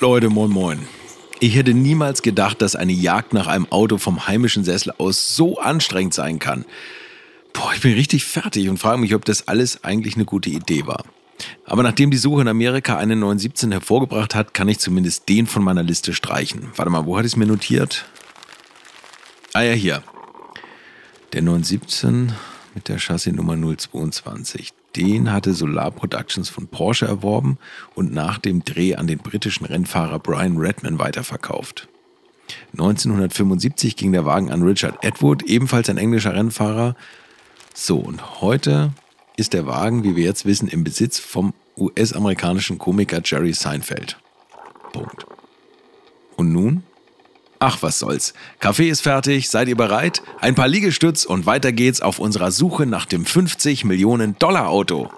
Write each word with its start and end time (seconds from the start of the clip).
Leute, 0.00 0.28
moin 0.28 0.50
moin. 0.50 0.88
Ich 1.38 1.54
hätte 1.54 1.72
niemals 1.72 2.22
gedacht, 2.22 2.60
dass 2.60 2.74
eine 2.74 2.92
Jagd 2.92 3.32
nach 3.32 3.46
einem 3.46 3.70
Auto 3.70 3.98
vom 3.98 4.26
heimischen 4.26 4.64
Sessel 4.64 4.92
aus 4.98 5.36
so 5.36 5.58
anstrengend 5.58 6.14
sein 6.14 6.40
kann. 6.40 6.64
Boah, 7.52 7.72
ich 7.74 7.80
bin 7.80 7.94
richtig 7.94 8.24
fertig 8.24 8.68
und 8.68 8.78
frage 8.78 8.98
mich, 8.98 9.14
ob 9.14 9.24
das 9.24 9.46
alles 9.46 9.84
eigentlich 9.84 10.16
eine 10.16 10.24
gute 10.24 10.50
Idee 10.50 10.86
war. 10.86 11.04
Aber 11.64 11.84
nachdem 11.84 12.10
die 12.10 12.16
Suche 12.16 12.40
in 12.40 12.48
Amerika 12.48 12.96
einen 12.96 13.20
917 13.20 13.70
hervorgebracht 13.70 14.34
hat, 14.34 14.52
kann 14.52 14.66
ich 14.66 14.80
zumindest 14.80 15.28
den 15.28 15.46
von 15.46 15.62
meiner 15.62 15.84
Liste 15.84 16.14
streichen. 16.14 16.72
Warte 16.74 16.90
mal, 16.90 17.06
wo 17.06 17.16
hatte 17.16 17.26
ich 17.26 17.34
es 17.34 17.36
mir 17.36 17.46
notiert? 17.46 18.04
Ah 19.52 19.62
ja, 19.62 19.74
hier. 19.74 20.02
Der 21.32 21.42
917 21.42 22.32
mit 22.74 22.88
der 22.88 22.98
Chassisnummer 22.98 23.56
022. 23.56 24.72
Den 24.96 25.32
hatte 25.32 25.54
Solar 25.54 25.90
Productions 25.90 26.48
von 26.48 26.66
Porsche 26.66 27.06
erworben 27.06 27.58
und 27.94 28.12
nach 28.12 28.38
dem 28.38 28.64
Dreh 28.64 28.94
an 28.94 29.06
den 29.06 29.18
britischen 29.18 29.66
Rennfahrer 29.66 30.18
Brian 30.18 30.56
Redman 30.56 30.98
weiterverkauft. 30.98 31.88
1975 32.72 33.96
ging 33.96 34.12
der 34.12 34.24
Wagen 34.24 34.50
an 34.50 34.62
Richard 34.62 35.04
Edward, 35.04 35.42
ebenfalls 35.42 35.90
ein 35.90 35.98
englischer 35.98 36.34
Rennfahrer. 36.34 36.96
So, 37.74 37.98
und 37.98 38.40
heute 38.40 38.92
ist 39.36 39.52
der 39.52 39.66
Wagen, 39.66 40.02
wie 40.04 40.16
wir 40.16 40.24
jetzt 40.24 40.46
wissen, 40.46 40.68
im 40.68 40.84
Besitz 40.84 41.18
vom 41.18 41.54
US-amerikanischen 41.76 42.78
Komiker 42.78 43.20
Jerry 43.24 43.52
Seinfeld. 43.52 44.18
Punkt. 44.92 45.26
Und 46.36 46.52
nun? 46.52 46.82
Ach, 47.60 47.82
was 47.82 47.98
soll's. 47.98 48.34
Kaffee 48.60 48.88
ist 48.88 49.00
fertig, 49.00 49.50
seid 49.50 49.66
ihr 49.66 49.76
bereit? 49.76 50.22
Ein 50.40 50.54
paar 50.54 50.68
Liegestütz 50.68 51.24
und 51.24 51.44
weiter 51.44 51.72
geht's 51.72 52.00
auf 52.00 52.20
unserer 52.20 52.52
Suche 52.52 52.86
nach 52.86 53.04
dem 53.04 53.24
50 53.26 53.84
Millionen 53.84 54.38
Dollar 54.38 54.68
Auto. 54.68 55.10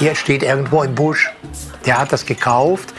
Er 0.00 0.14
steht 0.14 0.42
irgendwo 0.42 0.82
im 0.82 0.94
Busch. 0.94 1.32
Der 1.86 1.98
hat 1.98 2.12
das 2.12 2.26
gekauft, 2.26 2.92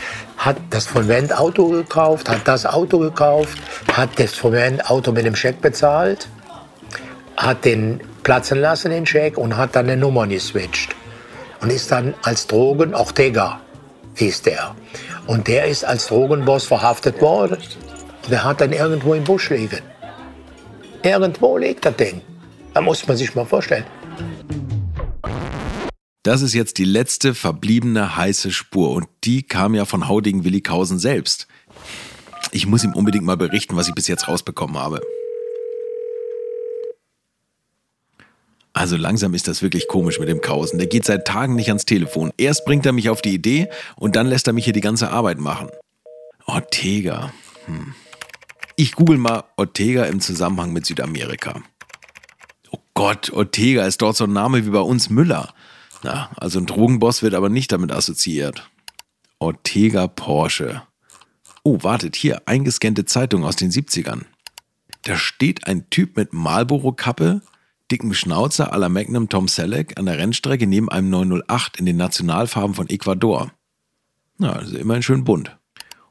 hat 0.48 0.58
das 0.70 0.86
von 0.86 1.10
Wendt 1.10 1.38
Auto 1.38 1.68
gekauft, 1.68 2.30
hat 2.30 2.48
das 2.48 2.66
Auto 2.66 3.00
gekauft, 3.00 3.58
hat 3.92 4.18
das 4.18 4.34
von 4.34 4.54
Wendt 4.54 4.90
Auto 4.90 5.12
mit 5.12 5.26
dem 5.26 5.36
Scheck 5.36 5.60
bezahlt, 5.60 6.30
hat 7.36 7.66
den 7.66 8.00
platzen 8.24 8.62
lassen, 8.62 8.92
den 8.92 9.06
Scheck, 9.06 9.38
und 9.38 9.58
hat 9.58 9.76
dann 9.76 9.90
eine 9.90 9.98
Nummer 9.98 10.26
geswitcht. 10.26 10.96
Und 11.60 11.70
ist 11.70 11.92
dann 11.92 12.14
als 12.22 12.48
Drogen, 12.48 12.96
Ortega 12.96 13.60
hieß 14.16 14.44
der. 14.44 14.74
Und 15.26 15.50
der 15.50 15.66
ist 15.66 15.84
als 15.84 16.08
Drogenboss 16.08 16.64
verhaftet 16.64 17.20
worden. 17.22 17.58
Und 18.24 18.32
der 18.32 18.46
hat 18.46 18.62
dann 18.62 18.72
irgendwo 18.72 19.16
im 19.16 19.26
Busch 19.26 19.50
liegen. 19.50 19.82
Irgendwo 21.04 21.58
liegt 21.58 21.84
das 21.84 21.98
Ding. 21.98 22.22
Da 22.74 22.80
muss 22.80 23.06
man 23.06 23.18
sich 23.18 23.36
mal 23.36 23.46
vorstellen. 23.46 23.86
Das 26.28 26.42
ist 26.42 26.54
jetzt 26.54 26.78
die 26.78 26.84
letzte 26.84 27.34
verbliebene 27.34 28.18
heiße 28.18 28.52
Spur 28.52 28.92
und 28.92 29.08
die 29.24 29.44
kam 29.44 29.74
ja 29.74 29.86
von 29.86 30.10
Haudigen 30.10 30.44
Willikausen 30.44 31.00
selbst. 31.00 31.48
Ich 32.52 32.68
muss 32.68 32.84
ihm 32.84 32.92
unbedingt 32.92 33.24
mal 33.24 33.38
berichten, 33.38 33.78
was 33.78 33.88
ich 33.88 33.96
bis 33.96 34.10
jetzt 34.10 34.28
rausbekommen 34.28 34.78
habe. 34.78 35.00
Also 38.74 38.98
langsam 38.98 39.36
ist 39.36 39.48
das 39.48 39.62
wirklich 39.62 39.88
komisch 39.88 40.20
mit 40.20 40.28
dem 40.28 40.42
Kausen. 40.42 40.80
Der 40.80 40.88
geht 40.88 41.06
seit 41.06 41.26
Tagen 41.26 41.56
nicht 41.56 41.70
ans 41.70 41.86
Telefon. 41.86 42.34
Erst 42.36 42.66
bringt 42.66 42.86
er 42.86 42.92
mich 42.92 43.08
auf 43.08 43.22
die 43.22 43.34
Idee 43.34 43.70
und 43.96 44.18
dann 44.18 44.28
lässt 44.28 44.48
er 44.48 44.54
mich 44.54 44.66
hier 44.66 44.74
die 44.74 44.82
ganze 44.82 45.12
Arbeit 45.12 45.40
machen. 45.40 45.70
Ortega. 46.46 47.32
Hm. 47.68 47.96
Ich 48.76 48.96
google 48.96 49.18
mal 49.18 49.46
Ortega 49.56 50.04
im 50.04 50.20
Zusammenhang 50.20 50.74
mit 50.74 50.86
Südamerika. 50.86 51.64
Oh 52.72 52.80
Gott, 52.96 53.32
Ortega 53.32 53.86
ist 53.86 54.02
dort 54.02 54.18
so 54.18 54.26
ein 54.26 54.34
Name 54.34 54.66
wie 54.66 54.72
bei 54.72 54.82
uns 54.82 55.10
Müller. 55.10 55.54
Na, 56.04 56.30
also 56.38 56.60
ein 56.60 56.66
Drogenboss 56.66 57.24
wird 57.24 57.34
aber 57.34 57.50
nicht 57.50 57.72
damit 57.72 57.92
assoziiert. 57.92 58.70
Ortega 59.40 60.08
Porsche. 60.08 60.84
Oh, 61.64 61.84
wartet, 61.84 62.16
hier, 62.16 62.44
eingescannte 62.46 63.06
Zeitung 63.06 63.44
aus 63.44 63.56
den 63.56 63.72
70ern. 63.72 64.24
Da 65.04 65.18
steht 65.18 65.68
ein 65.68 65.90
Typ 65.90 66.18
mit 66.18 66.34
Marlboro-Kappe, 66.34 67.42
dickem 67.92 68.14
Schnauzer 68.14 68.74
à 68.74 68.78
la 68.78 68.90
Magnum 68.90 69.30
Tom 69.30 69.48
Selleck 69.48 69.98
an 69.98 70.06
der 70.06 70.18
Rennstrecke 70.18 70.68
neben 70.68 70.90
einem 70.90 71.10
908 71.10 71.78
in 71.78 71.86
den 71.86 71.98
Nationalfarben 71.98 72.76
von 72.76 72.90
Ecuador. 72.90 73.52
Na, 74.38 74.54
also 74.54 74.78
immerhin 74.78 75.04
schön 75.04 75.24
bunt. 75.24 75.58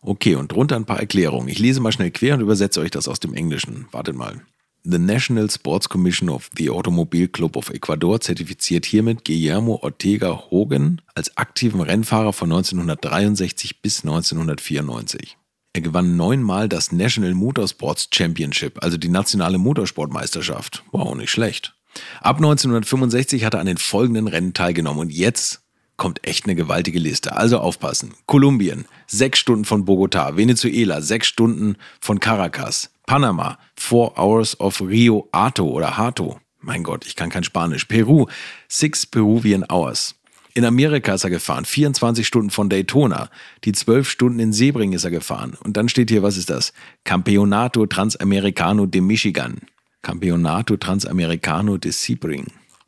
Okay, 0.00 0.36
und 0.36 0.52
drunter 0.52 0.76
ein 0.76 0.86
paar 0.86 1.00
Erklärungen. 1.00 1.48
Ich 1.48 1.58
lese 1.58 1.80
mal 1.80 1.92
schnell 1.92 2.10
quer 2.10 2.34
und 2.34 2.40
übersetze 2.40 2.80
euch 2.80 2.90
das 2.90 3.08
aus 3.08 3.20
dem 3.20 3.34
Englischen. 3.34 3.86
Wartet 3.92 4.16
mal. 4.16 4.40
The 4.88 4.98
National 4.98 5.50
Sports 5.50 5.88
Commission 5.88 6.28
of 6.28 6.48
the 6.56 6.70
Automobile 6.70 7.26
Club 7.26 7.56
of 7.56 7.70
Ecuador 7.70 8.20
zertifiziert 8.20 8.86
hiermit 8.86 9.24
Guillermo 9.24 9.80
Ortega 9.82 10.44
Hogan 10.48 11.02
als 11.12 11.36
aktiven 11.36 11.80
Rennfahrer 11.80 12.32
von 12.32 12.52
1963 12.52 13.82
bis 13.82 14.04
1994. 14.04 15.36
Er 15.72 15.80
gewann 15.80 16.16
neunmal 16.16 16.68
das 16.68 16.92
National 16.92 17.34
Motorsports 17.34 18.10
Championship, 18.14 18.80
also 18.80 18.96
die 18.96 19.08
nationale 19.08 19.58
Motorsportmeisterschaft. 19.58 20.84
Wow, 20.92 21.16
nicht 21.16 21.30
schlecht. 21.30 21.74
Ab 22.20 22.36
1965 22.36 23.44
hat 23.44 23.54
er 23.54 23.60
an 23.60 23.66
den 23.66 23.78
folgenden 23.78 24.28
Rennen 24.28 24.54
teilgenommen 24.54 25.00
und 25.00 25.12
jetzt 25.12 25.65
kommt 25.96 26.26
echt 26.26 26.44
eine 26.44 26.54
gewaltige 26.54 26.98
Liste. 26.98 27.36
Also 27.36 27.58
aufpassen. 27.58 28.14
Kolumbien, 28.26 28.86
sechs 29.06 29.38
Stunden 29.38 29.64
von 29.64 29.84
Bogotá. 29.84 30.36
Venezuela, 30.36 31.00
sechs 31.00 31.28
Stunden 31.28 31.76
von 32.00 32.20
Caracas. 32.20 32.90
Panama, 33.06 33.58
Four 33.76 34.18
Hours 34.18 34.58
of 34.60 34.80
Rio 34.80 35.28
Hato 35.32 35.64
oder 35.64 35.96
Hato. 35.96 36.40
Mein 36.60 36.82
Gott, 36.82 37.06
ich 37.06 37.14
kann 37.14 37.30
kein 37.30 37.44
Spanisch. 37.44 37.84
Peru, 37.84 38.26
Six 38.68 39.06
Peruvian 39.06 39.64
Hours. 39.70 40.16
In 40.54 40.64
Amerika 40.64 41.12
ist 41.12 41.22
er 41.22 41.30
gefahren, 41.30 41.66
24 41.66 42.26
Stunden 42.26 42.50
von 42.50 42.70
Daytona. 42.70 43.28
Die 43.64 43.72
12 43.72 44.08
Stunden 44.08 44.40
in 44.40 44.54
Sebring 44.54 44.94
ist 44.94 45.04
er 45.04 45.10
gefahren. 45.10 45.56
Und 45.62 45.76
dann 45.76 45.88
steht 45.88 46.08
hier, 46.08 46.22
was 46.22 46.38
ist 46.38 46.48
das? 46.48 46.72
Campeonato 47.04 47.84
Transamericano 47.84 48.86
de 48.86 49.02
Michigan. 49.02 49.58
Campeonato 50.00 50.78
Transamericano 50.78 51.76
de 51.76 51.92
Sebring. 51.92 52.46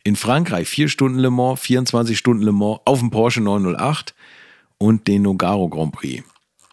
In 0.08 0.16
Frankreich 0.16 0.66
4 0.68 0.88
Stunden 0.88 1.18
Le 1.18 1.30
Mans, 1.30 1.60
24 1.60 2.16
Stunden 2.16 2.42
Le 2.42 2.50
Mans 2.50 2.80
auf 2.86 3.00
dem 3.00 3.10
Porsche 3.10 3.42
908 3.42 4.14
und 4.78 5.06
den 5.06 5.20
Nogaro 5.20 5.68
Grand 5.68 5.92
Prix. 5.92 6.24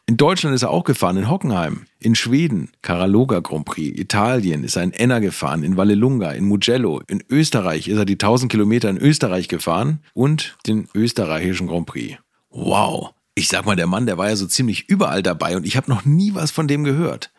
In 0.06 0.16
Deutschland 0.16 0.56
ist 0.56 0.62
er 0.62 0.70
auch 0.70 0.86
gefahren, 0.86 1.18
in 1.18 1.30
Hockenheim. 1.30 1.86
In 2.00 2.16
Schweden, 2.16 2.72
Karaloga 2.82 3.42
Grand 3.42 3.66
Prix. 3.66 4.00
Italien 4.00 4.64
ist 4.64 4.78
er 4.78 4.84
in 4.84 4.94
Enna 4.94 5.20
gefahren, 5.20 5.64
in 5.64 5.76
Vallelunga, 5.76 6.32
in 6.32 6.46
Mugello. 6.46 7.02
In 7.08 7.26
Österreich 7.30 7.90
ist 7.90 7.98
er 7.98 8.06
die 8.06 8.14
1000 8.14 8.50
Kilometer 8.50 8.90
in 8.90 8.98
Österreich 8.98 9.50
gefahren 9.50 10.00
und 10.14 10.56
den 10.66 10.88
österreichischen 10.96 11.68
Grand 11.68 11.88
Prix. 11.88 12.18
Wow. 12.52 13.12
Ich 13.34 13.50
sag 13.50 13.66
mal, 13.66 13.76
der 13.76 13.88
Mann, 13.88 14.06
der 14.06 14.18
war 14.18 14.30
ja 14.30 14.38
so 14.38 14.48
ziemlich 14.48 14.88
überall 14.88 15.22
dabei 15.22 15.58
und 15.58 15.66
ich 15.66 15.76
habe 15.76 15.92
noch 15.92 16.06
nie 16.06 16.36
was 16.36 16.52
von 16.52 16.70
dem 16.70 16.86
gehört. 16.86 17.34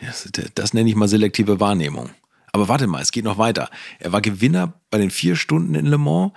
Das, 0.00 0.30
das 0.54 0.74
nenne 0.74 0.88
ich 0.88 0.94
mal 0.94 1.08
selektive 1.08 1.58
Wahrnehmung. 1.58 2.10
Aber 2.54 2.68
warte 2.68 2.86
mal, 2.86 3.02
es 3.02 3.10
geht 3.10 3.24
noch 3.24 3.36
weiter. 3.36 3.68
Er 3.98 4.12
war 4.12 4.20
Gewinner 4.20 4.74
bei 4.88 4.98
den 4.98 5.10
vier 5.10 5.34
Stunden 5.34 5.74
in 5.74 5.86
Le 5.86 5.98
Mans 5.98 6.30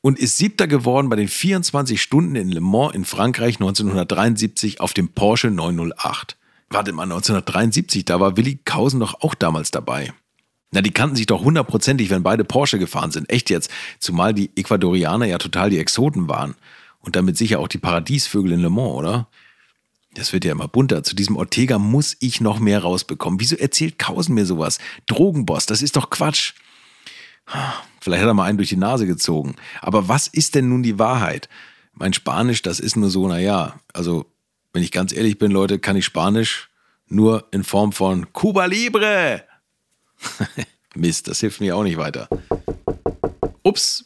und 0.00 0.18
ist 0.18 0.38
Siebter 0.38 0.66
geworden 0.66 1.10
bei 1.10 1.16
den 1.16 1.28
24 1.28 2.00
Stunden 2.00 2.36
in 2.36 2.48
Le 2.48 2.62
Mans 2.62 2.94
in 2.94 3.04
Frankreich 3.04 3.56
1973 3.56 4.80
auf 4.80 4.94
dem 4.94 5.10
Porsche 5.10 5.50
908. 5.50 6.38
Warte 6.70 6.92
mal, 6.94 7.02
1973, 7.02 8.06
da 8.06 8.18
war 8.18 8.38
Willi 8.38 8.60
Kausen 8.64 9.00
doch 9.00 9.20
auch 9.20 9.34
damals 9.34 9.70
dabei. 9.70 10.14
Na, 10.70 10.80
die 10.80 10.90
kannten 10.90 11.16
sich 11.16 11.26
doch 11.26 11.44
hundertprozentig, 11.44 12.08
wenn 12.08 12.22
beide 12.22 12.44
Porsche 12.44 12.78
gefahren 12.78 13.10
sind. 13.10 13.28
Echt 13.28 13.50
jetzt. 13.50 13.70
Zumal 13.98 14.32
die 14.32 14.56
Ecuadorianer 14.56 15.26
ja 15.26 15.36
total 15.36 15.68
die 15.68 15.78
Exoten 15.78 16.30
waren. 16.30 16.54
Und 17.00 17.14
damit 17.14 17.36
sicher 17.36 17.60
auch 17.60 17.68
die 17.68 17.76
Paradiesvögel 17.76 18.52
in 18.52 18.60
Le 18.60 18.70
Mans, 18.70 18.94
oder? 18.94 19.28
Das 20.14 20.32
wird 20.32 20.44
ja 20.44 20.52
immer 20.52 20.68
bunter. 20.68 21.02
Zu 21.02 21.14
diesem 21.16 21.36
Ortega 21.36 21.78
muss 21.78 22.16
ich 22.20 22.40
noch 22.40 22.58
mehr 22.58 22.82
rausbekommen. 22.82 23.40
Wieso 23.40 23.56
erzählt 23.56 23.98
Kausen 23.98 24.34
mir 24.34 24.44
sowas? 24.44 24.78
Drogenboss, 25.06 25.66
das 25.66 25.80
ist 25.82 25.96
doch 25.96 26.10
Quatsch. 26.10 26.52
Vielleicht 28.00 28.22
hat 28.22 28.28
er 28.28 28.34
mal 28.34 28.44
einen 28.44 28.58
durch 28.58 28.68
die 28.68 28.76
Nase 28.76 29.06
gezogen. 29.06 29.56
Aber 29.80 30.08
was 30.08 30.26
ist 30.26 30.54
denn 30.54 30.68
nun 30.68 30.82
die 30.82 30.98
Wahrheit? 30.98 31.48
Mein 31.94 32.12
Spanisch, 32.12 32.62
das 32.62 32.80
ist 32.80 32.96
nur 32.96 33.10
so, 33.10 33.26
naja, 33.28 33.80
also 33.92 34.26
wenn 34.72 34.82
ich 34.82 34.92
ganz 34.92 35.12
ehrlich 35.12 35.38
bin, 35.38 35.50
Leute, 35.50 35.78
kann 35.78 35.96
ich 35.96 36.04
Spanisch 36.04 36.70
nur 37.06 37.46
in 37.50 37.64
Form 37.64 37.92
von 37.92 38.32
Cuba 38.32 38.64
Libre. 38.66 39.44
Mist, 40.94 41.28
das 41.28 41.40
hilft 41.40 41.60
mir 41.60 41.76
auch 41.76 41.82
nicht 41.82 41.98
weiter. 41.98 42.28
Ups, 43.62 44.04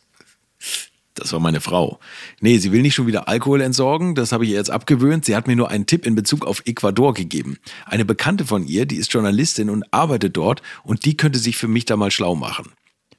das 1.17 1.33
war 1.33 1.41
meine 1.41 1.61
Frau. 1.61 1.99
Nee, 2.41 2.59
sie 2.59 2.73
will 2.73 2.83
nicht 2.83 2.95
schon 2.95 3.07
wieder 3.07 3.29
Alkohol 3.29 3.61
entsorgen, 3.61 4.15
das 4.15 4.33
habe 4.33 4.45
ich 4.45 4.51
ihr 4.51 4.57
jetzt 4.57 4.71
abgewöhnt. 4.71 5.25
Sie 5.25 5.35
hat 5.35 5.47
mir 5.47 5.57
nur 5.57 5.71
einen 5.71 5.87
Tipp 5.87 6.07
in 6.07 6.15
Bezug 6.15 6.47
auf 6.47 6.63
Ecuador 6.67 7.15
gegeben. 7.15 7.59
Eine 7.85 8.05
Bekannte 8.05 8.45
von 8.45 8.67
ihr, 8.67 8.87
die 8.87 8.97
ist 8.97 9.13
Journalistin 9.13 9.71
und 9.71 9.85
arbeitet 9.93 10.37
dort 10.37 10.63
und 10.85 11.05
die 11.05 11.17
könnte 11.17 11.39
sich 11.39 11.57
für 11.57 11.69
mich 11.69 11.85
da 11.85 11.97
mal 11.97 12.11
schlau 12.11 12.35
machen. 12.35 12.73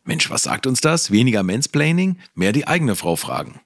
Mensch, 0.03 0.29
was 0.29 0.43
sagt 0.43 0.67
uns 0.67 0.79
das? 0.79 1.11
Weniger 1.11 1.43
Mansplaining, 1.43 2.17
mehr 2.33 2.53
die 2.53 2.67
eigene 2.67 2.95
Frau 2.95 3.15
fragen. 3.17 3.59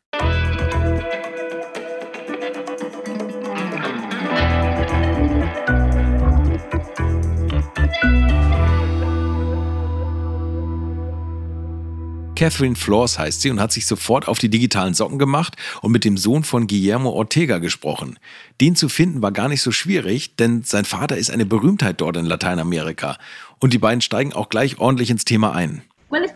Catherine 12.42 12.76
Flores 12.76 13.20
heißt 13.20 13.42
sie 13.42 13.52
und 13.52 13.60
hat 13.60 13.72
sich 13.72 13.86
sofort 13.86 14.28
auf 14.28 14.40
die 14.40 14.50
digitalen 14.50 14.96
Socken 14.96 15.20
gemacht 15.20 15.58
und 15.84 15.92
mit 15.92 16.04
dem 16.04 16.18
Sohn 16.18 16.44
von 16.44 16.66
Guillermo 16.66 17.12
Ortega 17.12 17.60
gesprochen. 17.60 18.18
Den 18.60 18.76
zu 18.76 18.90
finden 18.90 19.22
war 19.22 19.32
gar 19.32 19.48
nicht 19.48 19.62
so 19.62 19.72
schwierig, 19.72 20.38
denn 20.38 20.64
sein 20.64 20.86
Vater 20.86 21.18
ist 21.18 21.30
eine 21.30 21.46
Berühmtheit 21.46 22.02
dort 22.02 22.18
in 22.18 22.26
Lateinamerika. 22.26 23.20
Und 23.60 23.74
die 23.74 23.78
beiden 23.78 24.02
steigen 24.02 24.34
auch 24.34 24.50
gleich 24.50 24.80
ordentlich 24.80 25.12
ins 25.12 25.24
Thema 25.24 25.54
ein. 25.54 25.84
Welches 26.10 26.36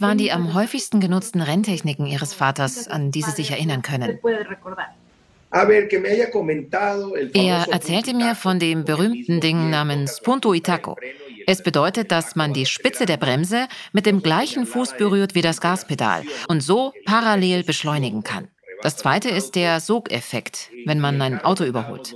waren 0.00 0.18
die 0.18 0.30
am 0.30 0.54
häufigsten 0.54 1.00
genutzten 1.00 1.40
Renntechniken 1.40 2.06
Ihres 2.06 2.34
Vaters, 2.34 2.86
an 2.86 3.10
die 3.10 3.22
Sie 3.22 3.32
sich 3.32 3.50
erinnern 3.50 3.82
können? 3.82 4.20
Er 7.34 7.66
erzählte 7.68 8.14
mir 8.14 8.36
von 8.36 8.60
dem 8.60 8.84
berühmten 8.84 9.40
Ding 9.40 9.70
namens 9.70 10.20
Punto 10.22 10.54
Itaco. 10.54 10.96
Es 11.46 11.62
bedeutet, 11.62 12.10
dass 12.10 12.36
man 12.36 12.52
die 12.52 12.66
Spitze 12.66 13.06
der 13.06 13.16
Bremse 13.16 13.68
mit 13.92 14.06
dem 14.06 14.22
gleichen 14.22 14.66
Fuß 14.66 14.96
berührt 14.96 15.34
wie 15.34 15.42
das 15.42 15.60
Gaspedal 15.60 16.24
und 16.48 16.62
so 16.62 16.92
parallel 17.04 17.64
beschleunigen 17.64 18.22
kann. 18.22 18.48
Das 18.82 18.96
zweite 18.96 19.30
ist 19.30 19.54
der 19.54 19.80
Sogeffekt, 19.80 20.70
wenn 20.84 21.00
man 21.00 21.20
ein 21.22 21.40
Auto 21.40 21.64
überholt. 21.64 22.14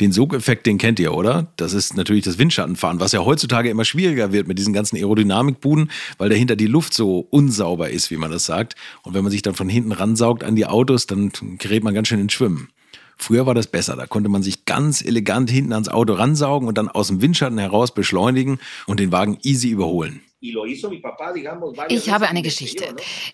Den 0.00 0.12
Sogeffekt, 0.12 0.66
den 0.66 0.78
kennt 0.78 1.00
ihr, 1.00 1.12
oder? 1.12 1.52
Das 1.56 1.72
ist 1.72 1.96
natürlich 1.96 2.24
das 2.24 2.38
Windschattenfahren, 2.38 3.00
was 3.00 3.10
ja 3.10 3.24
heutzutage 3.24 3.68
immer 3.68 3.84
schwieriger 3.84 4.32
wird 4.32 4.46
mit 4.46 4.58
diesen 4.58 4.72
ganzen 4.72 4.96
Aerodynamikbuden, 4.96 5.90
weil 6.16 6.28
dahinter 6.28 6.54
die 6.54 6.66
Luft 6.66 6.94
so 6.94 7.26
unsauber 7.30 7.90
ist, 7.90 8.12
wie 8.12 8.16
man 8.16 8.30
das 8.30 8.44
sagt. 8.44 8.76
Und 9.02 9.14
wenn 9.14 9.24
man 9.24 9.32
sich 9.32 9.42
dann 9.42 9.54
von 9.54 9.68
hinten 9.68 9.90
ransaugt 9.90 10.44
an 10.44 10.54
die 10.54 10.66
Autos, 10.66 11.06
dann 11.06 11.32
gerät 11.58 11.82
man 11.82 11.94
ganz 11.94 12.06
schön 12.06 12.20
ins 12.20 12.32
Schwimmen. 12.32 12.68
Früher 13.18 13.46
war 13.46 13.54
das 13.54 13.66
besser. 13.66 13.96
Da 13.96 14.06
konnte 14.06 14.28
man 14.28 14.42
sich 14.42 14.64
ganz 14.64 15.02
elegant 15.02 15.50
hinten 15.50 15.72
ans 15.72 15.88
Auto 15.88 16.14
ransaugen 16.14 16.68
und 16.68 16.78
dann 16.78 16.88
aus 16.88 17.08
dem 17.08 17.20
Windschatten 17.20 17.58
heraus 17.58 17.92
beschleunigen 17.92 18.60
und 18.86 19.00
den 19.00 19.12
Wagen 19.12 19.38
easy 19.42 19.68
überholen. 19.70 20.22
Ich 20.40 22.10
habe 22.10 22.28
eine 22.28 22.42
Geschichte. 22.42 22.84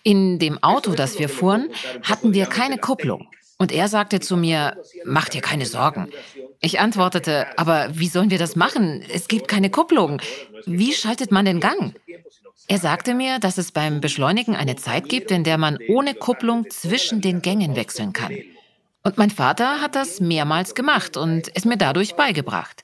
In 0.03 0.39
dem 0.39 0.61
Auto, 0.63 0.93
das 0.93 1.19
wir 1.19 1.29
fuhren, 1.29 1.69
hatten 2.01 2.33
wir 2.33 2.47
keine 2.47 2.79
Kupplung. 2.79 3.27
Und 3.57 3.71
er 3.71 3.87
sagte 3.87 4.19
zu 4.19 4.35
mir, 4.35 4.75
mach 5.05 5.29
dir 5.29 5.41
keine 5.41 5.65
Sorgen. 5.65 6.09
Ich 6.59 6.79
antwortete, 6.79 7.57
aber 7.57 7.89
wie 7.93 8.07
sollen 8.07 8.31
wir 8.31 8.39
das 8.39 8.55
machen? 8.55 9.03
Es 9.13 9.27
gibt 9.27 9.47
keine 9.47 9.69
Kupplung. 9.69 10.19
Wie 10.65 10.93
schaltet 10.93 11.31
man 11.31 11.45
den 11.45 11.59
Gang? 11.59 11.93
Er 12.67 12.79
sagte 12.79 13.13
mir, 13.13 13.39
dass 13.39 13.57
es 13.57 13.71
beim 13.71 14.01
Beschleunigen 14.01 14.55
eine 14.55 14.75
Zeit 14.75 15.07
gibt, 15.07 15.29
in 15.31 15.43
der 15.43 15.57
man 15.57 15.77
ohne 15.87 16.15
Kupplung 16.15 16.69
zwischen 16.69 17.21
den 17.21 17.41
Gängen 17.41 17.75
wechseln 17.75 18.11
kann. 18.11 18.33
Und 19.05 19.19
mein 19.19 19.29
Vater 19.29 19.81
hat 19.81 19.93
das 19.93 20.19
mehrmals 20.19 20.73
gemacht 20.73 21.15
und 21.15 21.51
es 21.53 21.63
mir 21.63 21.77
dadurch 21.77 22.15
beigebracht. 22.15 22.83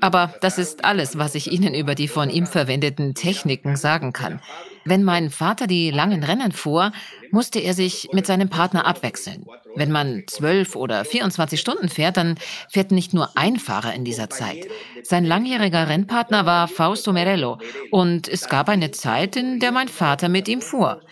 Aber 0.00 0.34
das 0.40 0.56
ist 0.56 0.86
alles, 0.86 1.18
was 1.18 1.34
ich 1.34 1.52
Ihnen 1.52 1.74
über 1.74 1.94
die 1.94 2.08
von 2.08 2.30
ihm 2.30 2.46
verwendeten 2.46 3.14
Techniken 3.14 3.76
sagen 3.76 4.14
kann. 4.14 4.40
Wenn 4.86 5.04
mein 5.04 5.28
Vater 5.28 5.66
die 5.66 5.90
langen 5.90 6.24
Rennen 6.24 6.52
fuhr, 6.52 6.92
musste 7.30 7.58
er 7.58 7.74
sich 7.74 8.08
mit 8.12 8.26
seinem 8.26 8.48
Partner 8.48 8.86
abwechseln. 8.86 9.44
Wenn 9.76 9.90
man 9.90 10.24
zwölf 10.28 10.76
oder 10.76 11.04
24 11.04 11.60
Stunden 11.60 11.90
fährt, 11.90 12.16
dann 12.16 12.38
fährt 12.70 12.90
nicht 12.90 13.12
nur 13.12 13.36
ein 13.36 13.58
Fahrer 13.58 13.92
in 13.92 14.06
dieser 14.06 14.30
Zeit. 14.30 14.66
Sein 15.02 15.26
langjähriger 15.26 15.90
Rennpartner 15.90 16.46
war 16.46 16.68
Fausto 16.68 17.12
Merello 17.12 17.58
und 17.90 18.28
es 18.28 18.48
gab 18.48 18.70
eine 18.70 18.92
Zeit, 18.92 19.36
in 19.36 19.60
der 19.60 19.72
mein 19.72 19.88
Vater 19.88 20.30
mit 20.30 20.48
ihm 20.48 20.62
fuhr. 20.62 21.02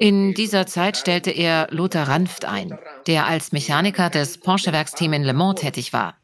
In 0.00 0.34
dieser 0.34 0.66
Zeit 0.66 0.96
stellte 0.96 1.30
er 1.30 1.66
Lothar 1.70 2.06
Ranft 2.06 2.44
ein, 2.44 2.78
der 3.06 3.26
als 3.26 3.50
Mechaniker 3.50 4.10
des 4.10 4.38
Porsche-Werksteams 4.38 5.16
in 5.16 5.24
Le 5.24 5.32
Mans 5.32 5.60
tätig 5.60 5.92
war. 5.92 6.16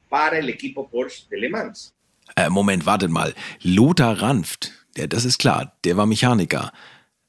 Äh, 2.37 2.51
Moment, 2.51 2.87
wartet 2.87 3.11
mal. 3.11 3.35
Lothar 3.63 4.23
Ranft, 4.23 4.73
der, 4.97 5.09
das 5.09 5.25
ist 5.25 5.39
klar, 5.39 5.73
der 5.85 5.97
war 5.97 6.07
Mechaniker. 6.07 6.71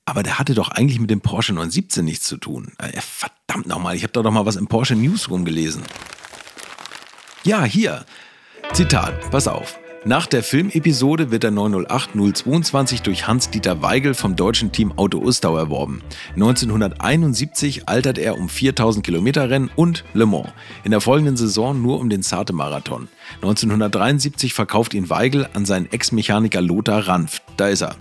Aber 0.06 0.22
der 0.22 0.38
hatte 0.38 0.54
doch 0.54 0.70
eigentlich 0.70 1.00
mit 1.00 1.10
dem 1.10 1.22
Porsche 1.22 1.54
917 1.54 2.06
nichts 2.06 2.28
zu 2.28 2.38
tun. 2.38 2.74
Äh, 2.78 3.00
verdammt 3.02 3.66
nochmal, 3.66 3.96
ich 3.96 4.04
habe 4.04 4.14
da 4.14 4.22
doch 4.22 4.32
mal 4.32 4.46
was 4.46 4.56
im 4.56 4.68
Porsche 4.68 4.96
Newsroom 4.96 5.46
gelesen. 5.46 5.84
Ja, 7.44 7.64
hier. 7.64 8.06
Zitat, 8.74 9.32
pass 9.32 9.48
auf. 9.48 9.80
Nach 10.08 10.28
der 10.28 10.44
Filmepisode 10.44 11.32
wird 11.32 11.42
der 11.42 11.50
908 11.50 12.12
022 12.14 13.02
durch 13.02 13.26
Hans-Dieter 13.26 13.82
Weigel 13.82 14.14
vom 14.14 14.36
deutschen 14.36 14.72
Team 14.72 14.92
Auto 14.92 15.18
Ustau 15.18 15.58
erworben. 15.58 16.04
1971 16.36 17.90
altert 17.90 18.20
er 18.20 18.38
um 18.38 18.48
4000 18.48 19.04
Kilometer 19.04 19.50
Rennen 19.50 19.72
und 19.76 20.04
Le 20.14 20.28
Mans. 20.28 20.50
In 20.84 20.92
der 20.92 21.02
folgenden 21.02 21.38
Saison 21.38 21.82
nur 21.82 22.00
um 22.00 22.12
den 22.12 22.22
Sarte-Marathon. 22.22 23.08
1973 23.38 24.54
verkauft 24.54 24.94
ihn 24.94 25.10
Weigel 25.10 25.50
an 25.56 25.66
seinen 25.66 25.92
Ex-Mechaniker 25.92 26.62
Lothar 26.62 27.08
Ranft. 27.08 27.42
Da 27.58 27.70
ist 27.70 27.82
er. 27.82 27.96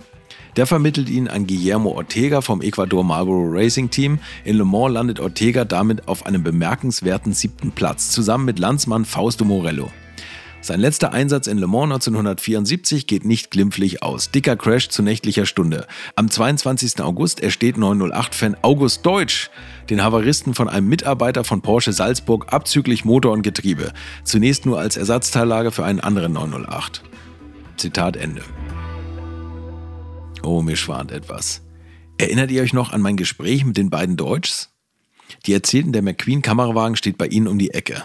Der 0.57 0.67
vermittelt 0.67 1.09
ihn 1.09 1.27
an 1.27 1.47
Guillermo 1.47 1.89
Ortega 1.89 2.41
vom 2.41 2.61
Ecuador 2.61 3.03
Marlboro 3.03 3.47
Racing 3.49 3.89
Team. 3.89 4.19
In 4.43 4.57
Le 4.57 4.65
Mans 4.65 4.93
landet 4.93 5.19
Ortega 5.19 5.65
damit 5.65 6.07
auf 6.07 6.27
einem 6.27 6.43
bemerkenswerten 6.43 7.33
siebten 7.33 7.71
Platz, 7.71 8.11
zusammen 8.11 8.45
mit 8.45 8.59
Landsmann 8.59 9.05
Fausto 9.05 9.43
Morello. 9.43 9.89
Sein 10.65 10.79
letzter 10.79 11.13
Einsatz 11.13 11.45
in 11.45 11.59
Le 11.59 11.67
Mans 11.67 11.93
1974 11.93 13.05
geht 13.05 13.23
nicht 13.23 13.51
glimpflich 13.51 14.01
aus. 14.01 14.31
Dicker 14.31 14.55
Crash 14.55 14.89
zu 14.89 15.03
nächtlicher 15.03 15.45
Stunde. 15.45 15.85
Am 16.15 16.27
22. 16.27 17.01
August 17.01 17.39
ersteht 17.39 17.75
908-Fan 17.75 18.57
August 18.63 19.05
Deutsch 19.05 19.51
den 19.91 20.01
Havaristen 20.01 20.55
von 20.55 20.67
einem 20.67 20.87
Mitarbeiter 20.87 21.43
von 21.43 21.61
Porsche 21.61 21.93
Salzburg 21.93 22.51
abzüglich 22.51 23.05
Motor 23.05 23.33
und 23.33 23.43
Getriebe. 23.43 23.93
Zunächst 24.23 24.65
nur 24.65 24.79
als 24.79 24.97
Ersatzteillage 24.97 25.69
für 25.69 25.85
einen 25.85 25.99
anderen 25.99 26.33
908. 26.33 27.03
Zitat 27.77 28.17
Ende. 28.17 28.41
Oh, 30.41 30.63
mir 30.63 30.77
schwant 30.77 31.11
etwas. 31.11 31.61
Erinnert 32.17 32.49
ihr 32.49 32.63
euch 32.63 32.73
noch 32.73 32.91
an 32.91 33.01
mein 33.01 33.17
Gespräch 33.17 33.65
mit 33.65 33.77
den 33.77 33.91
beiden 33.91 34.17
Deutschs? 34.17 34.71
Die 35.45 35.53
erzählten, 35.53 35.91
der 35.91 36.01
McQueen-Kamerawagen 36.01 36.95
steht 36.95 37.19
bei 37.19 37.27
ihnen 37.27 37.47
um 37.47 37.59
die 37.59 37.69
Ecke 37.69 38.03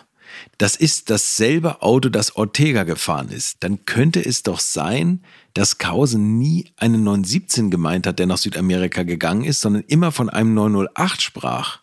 das 0.58 0.76
ist 0.76 1.10
dasselbe 1.10 1.82
Auto, 1.82 2.08
das 2.08 2.36
Ortega 2.36 2.84
gefahren 2.84 3.28
ist, 3.30 3.62
dann 3.62 3.84
könnte 3.84 4.24
es 4.24 4.42
doch 4.42 4.60
sein, 4.60 5.24
dass 5.54 5.78
Krause 5.78 6.18
nie 6.18 6.70
einen 6.76 7.04
917 7.04 7.70
gemeint 7.70 8.06
hat, 8.06 8.18
der 8.18 8.26
nach 8.26 8.38
Südamerika 8.38 9.02
gegangen 9.02 9.44
ist, 9.44 9.60
sondern 9.60 9.82
immer 9.84 10.12
von 10.12 10.28
einem 10.30 10.54
908 10.54 11.22
sprach. 11.22 11.80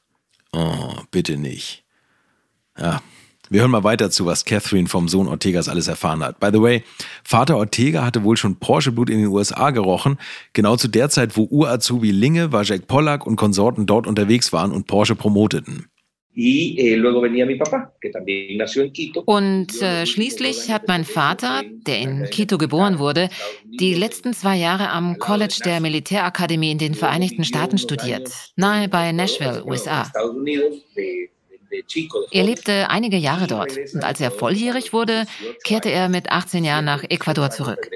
Oh, 0.54 0.96
bitte 1.12 1.38
nicht. 1.38 1.84
Ja, 2.78 3.02
wir 3.50 3.62
hören 3.62 3.72
mal 3.72 3.84
weiter 3.84 4.12
zu, 4.12 4.26
was 4.26 4.44
Catherine 4.44 4.90
vom 4.90 5.08
Sohn 5.08 5.28
Ortegas 5.28 5.70
alles 5.70 5.88
erfahren 5.88 6.22
hat. 6.22 6.40
By 6.40 6.50
the 6.52 6.62
way, 6.62 6.84
Vater 7.24 7.58
Ortega 7.58 8.04
hatte 8.04 8.24
wohl 8.24 8.36
schon 8.36 8.58
Porsche-Blut 8.58 9.10
in 9.10 9.20
den 9.20 9.28
USA 9.28 9.72
gerochen, 9.72 10.18
genau 10.52 10.76
zu 10.76 10.90
der 10.90 11.10
Zeit, 11.10 11.38
wo 11.38 11.44
Urazubi 11.44 12.12
Linge, 12.12 12.52
Wajek 12.52 12.88
Pollack 12.88 13.26
und 13.26 13.38
Konsorten 13.38 13.86
dort 13.86 14.06
unterwegs 14.06 14.52
waren 14.52 14.72
und 14.72 14.88
Porsche 14.88 15.16
promoteten. 15.16 15.88
Eh, 16.40 16.96
Und 19.26 19.82
äh, 19.82 20.06
schließlich 20.06 20.70
hat 20.70 20.88
mein 20.88 21.04
Vater, 21.04 21.64
der 21.66 21.98
in 21.98 22.26
Quito 22.30 22.60
geboren 22.60 23.00
wurde, 23.00 23.30
die 23.66 23.96
letzten 23.96 24.34
zwei 24.34 24.56
Jahre 24.56 24.90
am 24.90 25.18
College 25.18 25.60
der 25.66 25.80
Militärakademie 25.80 26.72
in 26.72 26.78
den 26.78 26.94
Vereinigten 26.94 27.44
Staaten 27.44 27.80
studiert, 27.80 28.30
nahe 28.56 28.88
bei 28.88 29.12
Nashville, 29.14 29.66
USA. 29.66 30.12
Er 32.32 32.44
lebte 32.44 32.90
einige 32.90 33.18
Jahre 33.18 33.48
dort. 33.48 33.72
und 33.94 34.04
als 34.04 34.22
er 34.22 34.30
volljährig 34.30 34.94
wurde, 34.94 35.26
kehrte 35.64 35.90
er 35.90 36.08
mit 36.08 36.30
18 36.32 36.64
Jahren 36.64 36.86
nach 36.86 37.04
Ecuador 37.10 37.50
zurück. 37.50 37.90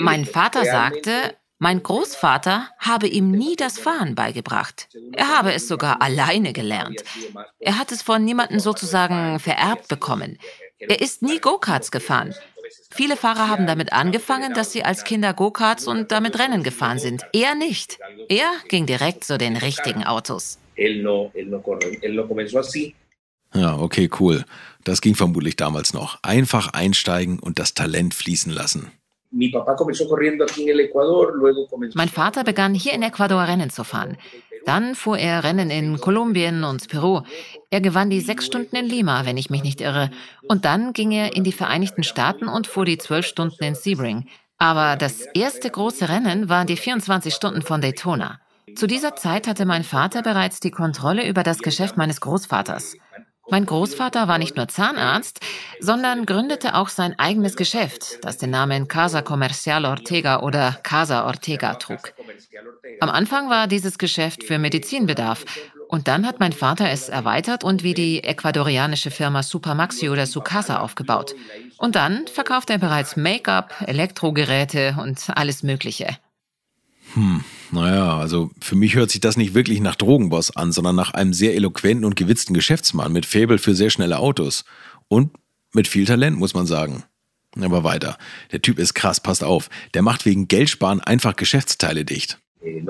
Mein 0.00 0.24
Vater 0.24 0.64
sagte, 0.64 1.34
mein 1.62 1.82
Großvater 1.82 2.70
habe 2.78 3.06
ihm 3.06 3.30
nie 3.30 3.54
das 3.54 3.78
Fahren 3.78 4.14
beigebracht. 4.14 4.88
Er 5.12 5.28
habe 5.36 5.52
es 5.52 5.68
sogar 5.68 6.00
alleine 6.00 6.54
gelernt. 6.54 7.04
Er 7.58 7.78
hat 7.78 7.92
es 7.92 8.00
von 8.00 8.24
niemandem 8.24 8.60
sozusagen 8.60 9.38
vererbt 9.38 9.86
bekommen. 9.88 10.38
Er 10.78 11.02
ist 11.02 11.20
nie 11.20 11.38
Go-Karts 11.38 11.90
gefahren. 11.90 12.34
Viele 12.90 13.14
Fahrer 13.18 13.48
haben 13.48 13.66
damit 13.66 13.92
angefangen, 13.92 14.54
dass 14.54 14.72
sie 14.72 14.84
als 14.84 15.04
Kinder 15.04 15.34
Go-Karts 15.34 15.86
und 15.86 16.10
damit 16.12 16.38
Rennen 16.38 16.62
gefahren 16.62 16.98
sind. 16.98 17.26
Er 17.34 17.54
nicht. 17.54 17.98
Er 18.30 18.50
ging 18.68 18.86
direkt 18.86 19.24
zu 19.24 19.36
den 19.36 19.58
richtigen 19.58 20.04
Autos. 20.04 20.58
Ja, 23.52 23.78
okay, 23.78 24.08
cool. 24.18 24.46
Das 24.84 25.02
ging 25.02 25.14
vermutlich 25.14 25.56
damals 25.56 25.92
noch. 25.92 26.22
Einfach 26.22 26.72
einsteigen 26.72 27.38
und 27.38 27.58
das 27.58 27.74
Talent 27.74 28.14
fließen 28.14 28.50
lassen. 28.50 28.92
Mein 31.94 32.08
Vater 32.08 32.44
begann 32.44 32.74
hier 32.74 32.92
in 32.92 33.02
Ecuador 33.02 33.42
Rennen 33.42 33.70
zu 33.70 33.84
fahren. 33.84 34.16
Dann 34.66 34.94
fuhr 34.94 35.18
er 35.18 35.44
Rennen 35.44 35.70
in 35.70 35.98
Kolumbien 36.00 36.64
und 36.64 36.88
Peru. 36.88 37.22
Er 37.70 37.80
gewann 37.80 38.10
die 38.10 38.20
sechs 38.20 38.46
Stunden 38.46 38.76
in 38.76 38.86
Lima, 38.86 39.24
wenn 39.24 39.36
ich 39.36 39.48
mich 39.48 39.62
nicht 39.62 39.80
irre. 39.80 40.10
Und 40.48 40.64
dann 40.64 40.92
ging 40.92 41.12
er 41.12 41.34
in 41.36 41.44
die 41.44 41.52
Vereinigten 41.52 42.02
Staaten 42.02 42.48
und 42.48 42.66
fuhr 42.66 42.84
die 42.84 42.98
zwölf 42.98 43.26
Stunden 43.26 43.62
in 43.64 43.74
Sebring. 43.74 44.26
Aber 44.58 44.96
das 44.96 45.22
erste 45.32 45.70
große 45.70 46.08
Rennen 46.08 46.48
waren 46.48 46.66
die 46.66 46.76
24 46.76 47.32
Stunden 47.32 47.62
von 47.62 47.80
Daytona. 47.80 48.40
Zu 48.76 48.86
dieser 48.86 49.16
Zeit 49.16 49.46
hatte 49.46 49.64
mein 49.64 49.84
Vater 49.84 50.22
bereits 50.22 50.60
die 50.60 50.70
Kontrolle 50.70 51.26
über 51.26 51.42
das 51.42 51.58
Geschäft 51.58 51.96
meines 51.96 52.20
Großvaters. 52.20 52.96
Mein 53.50 53.66
Großvater 53.66 54.28
war 54.28 54.38
nicht 54.38 54.56
nur 54.56 54.68
Zahnarzt, 54.68 55.40
sondern 55.80 56.24
gründete 56.24 56.74
auch 56.74 56.88
sein 56.88 57.18
eigenes 57.18 57.56
Geschäft, 57.56 58.18
das 58.22 58.38
den 58.38 58.50
Namen 58.50 58.86
Casa 58.86 59.22
Comercial 59.22 59.84
Ortega 59.84 60.40
oder 60.40 60.78
Casa 60.82 61.26
Ortega 61.26 61.74
trug. 61.74 62.12
Am 63.00 63.10
Anfang 63.10 63.50
war 63.50 63.66
dieses 63.66 63.98
Geschäft 63.98 64.44
für 64.44 64.58
Medizinbedarf 64.58 65.44
und 65.88 66.06
dann 66.06 66.26
hat 66.26 66.38
mein 66.38 66.52
Vater 66.52 66.88
es 66.90 67.08
erweitert 67.08 67.64
und 67.64 67.82
wie 67.82 67.94
die 67.94 68.22
ecuadorianische 68.22 69.10
Firma 69.10 69.42
Supermaxi 69.42 70.08
oder 70.08 70.26
Sucasa 70.26 70.78
aufgebaut. 70.78 71.34
Und 71.78 71.96
dann 71.96 72.28
verkauft 72.28 72.70
er 72.70 72.78
bereits 72.78 73.16
Make-up, 73.16 73.74
Elektrogeräte 73.86 74.96
und 75.00 75.18
alles 75.34 75.64
Mögliche. 75.64 76.16
Hm, 77.14 77.44
naja, 77.72 78.18
also 78.18 78.50
für 78.60 78.76
mich 78.76 78.94
hört 78.94 79.10
sich 79.10 79.20
das 79.20 79.36
nicht 79.36 79.54
wirklich 79.54 79.80
nach 79.80 79.96
Drogenboss 79.96 80.56
an, 80.56 80.72
sondern 80.72 80.96
nach 80.96 81.12
einem 81.12 81.32
sehr 81.32 81.54
eloquenten 81.54 82.04
und 82.04 82.16
gewitzten 82.16 82.54
Geschäftsmann 82.54 83.12
mit 83.12 83.26
Faible 83.26 83.58
für 83.58 83.74
sehr 83.74 83.90
schnelle 83.90 84.18
Autos. 84.18 84.64
Und 85.08 85.32
mit 85.72 85.88
viel 85.88 86.04
Talent, 86.04 86.38
muss 86.38 86.54
man 86.54 86.66
sagen. 86.66 87.04
Aber 87.60 87.82
weiter. 87.82 88.16
Der 88.52 88.62
Typ 88.62 88.78
ist 88.78 88.94
krass, 88.94 89.20
passt 89.20 89.42
auf. 89.42 89.70
Der 89.94 90.02
macht 90.02 90.24
wegen 90.24 90.46
Geldsparen 90.46 91.00
einfach 91.00 91.34
Geschäftsteile 91.34 92.04
dicht. 92.04 92.38
Eh, 92.62 92.82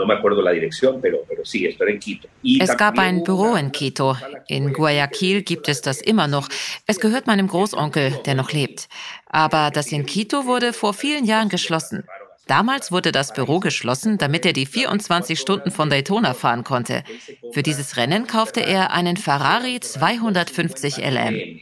es 2.59 2.77
gab 2.77 2.99
ein 2.99 3.23
Büro 3.23 3.55
in 3.55 3.73
Quito. 3.73 4.17
In 4.49 4.73
Guayaquil 4.73 5.43
gibt 5.43 5.69
es 5.69 5.81
das 5.81 6.01
immer 6.01 6.27
noch. 6.27 6.49
Es 6.87 6.99
gehört 6.99 7.27
meinem 7.27 7.47
Großonkel, 7.47 8.21
der 8.27 8.35
noch 8.35 8.53
lebt. 8.53 8.89
Aber 9.27 9.71
das 9.73 9.93
in 9.93 10.07
Quito 10.07 10.47
wurde 10.47 10.73
vor 10.73 10.93
vielen 10.93 11.25
Jahren 11.25 11.49
geschlossen. 11.49 12.05
Damals 12.51 12.91
wurde 12.91 13.13
das 13.13 13.33
Büro 13.33 13.61
geschlossen, 13.61 14.19
damit 14.19 14.45
er 14.45 14.53
die 14.53 14.67
24 14.67 15.39
Stunden 15.39 15.71
von 15.71 15.89
Daytona 15.89 16.35
fahren 16.35 16.65
konnte. 16.65 17.05
Für 17.53 17.63
dieses 17.63 17.97
Rennen 17.97 18.27
kaufte 18.27 18.59
er 18.59 18.91
einen 18.91 19.17
Ferrari 19.17 19.79
250 19.79 20.97
LM. 20.97 21.61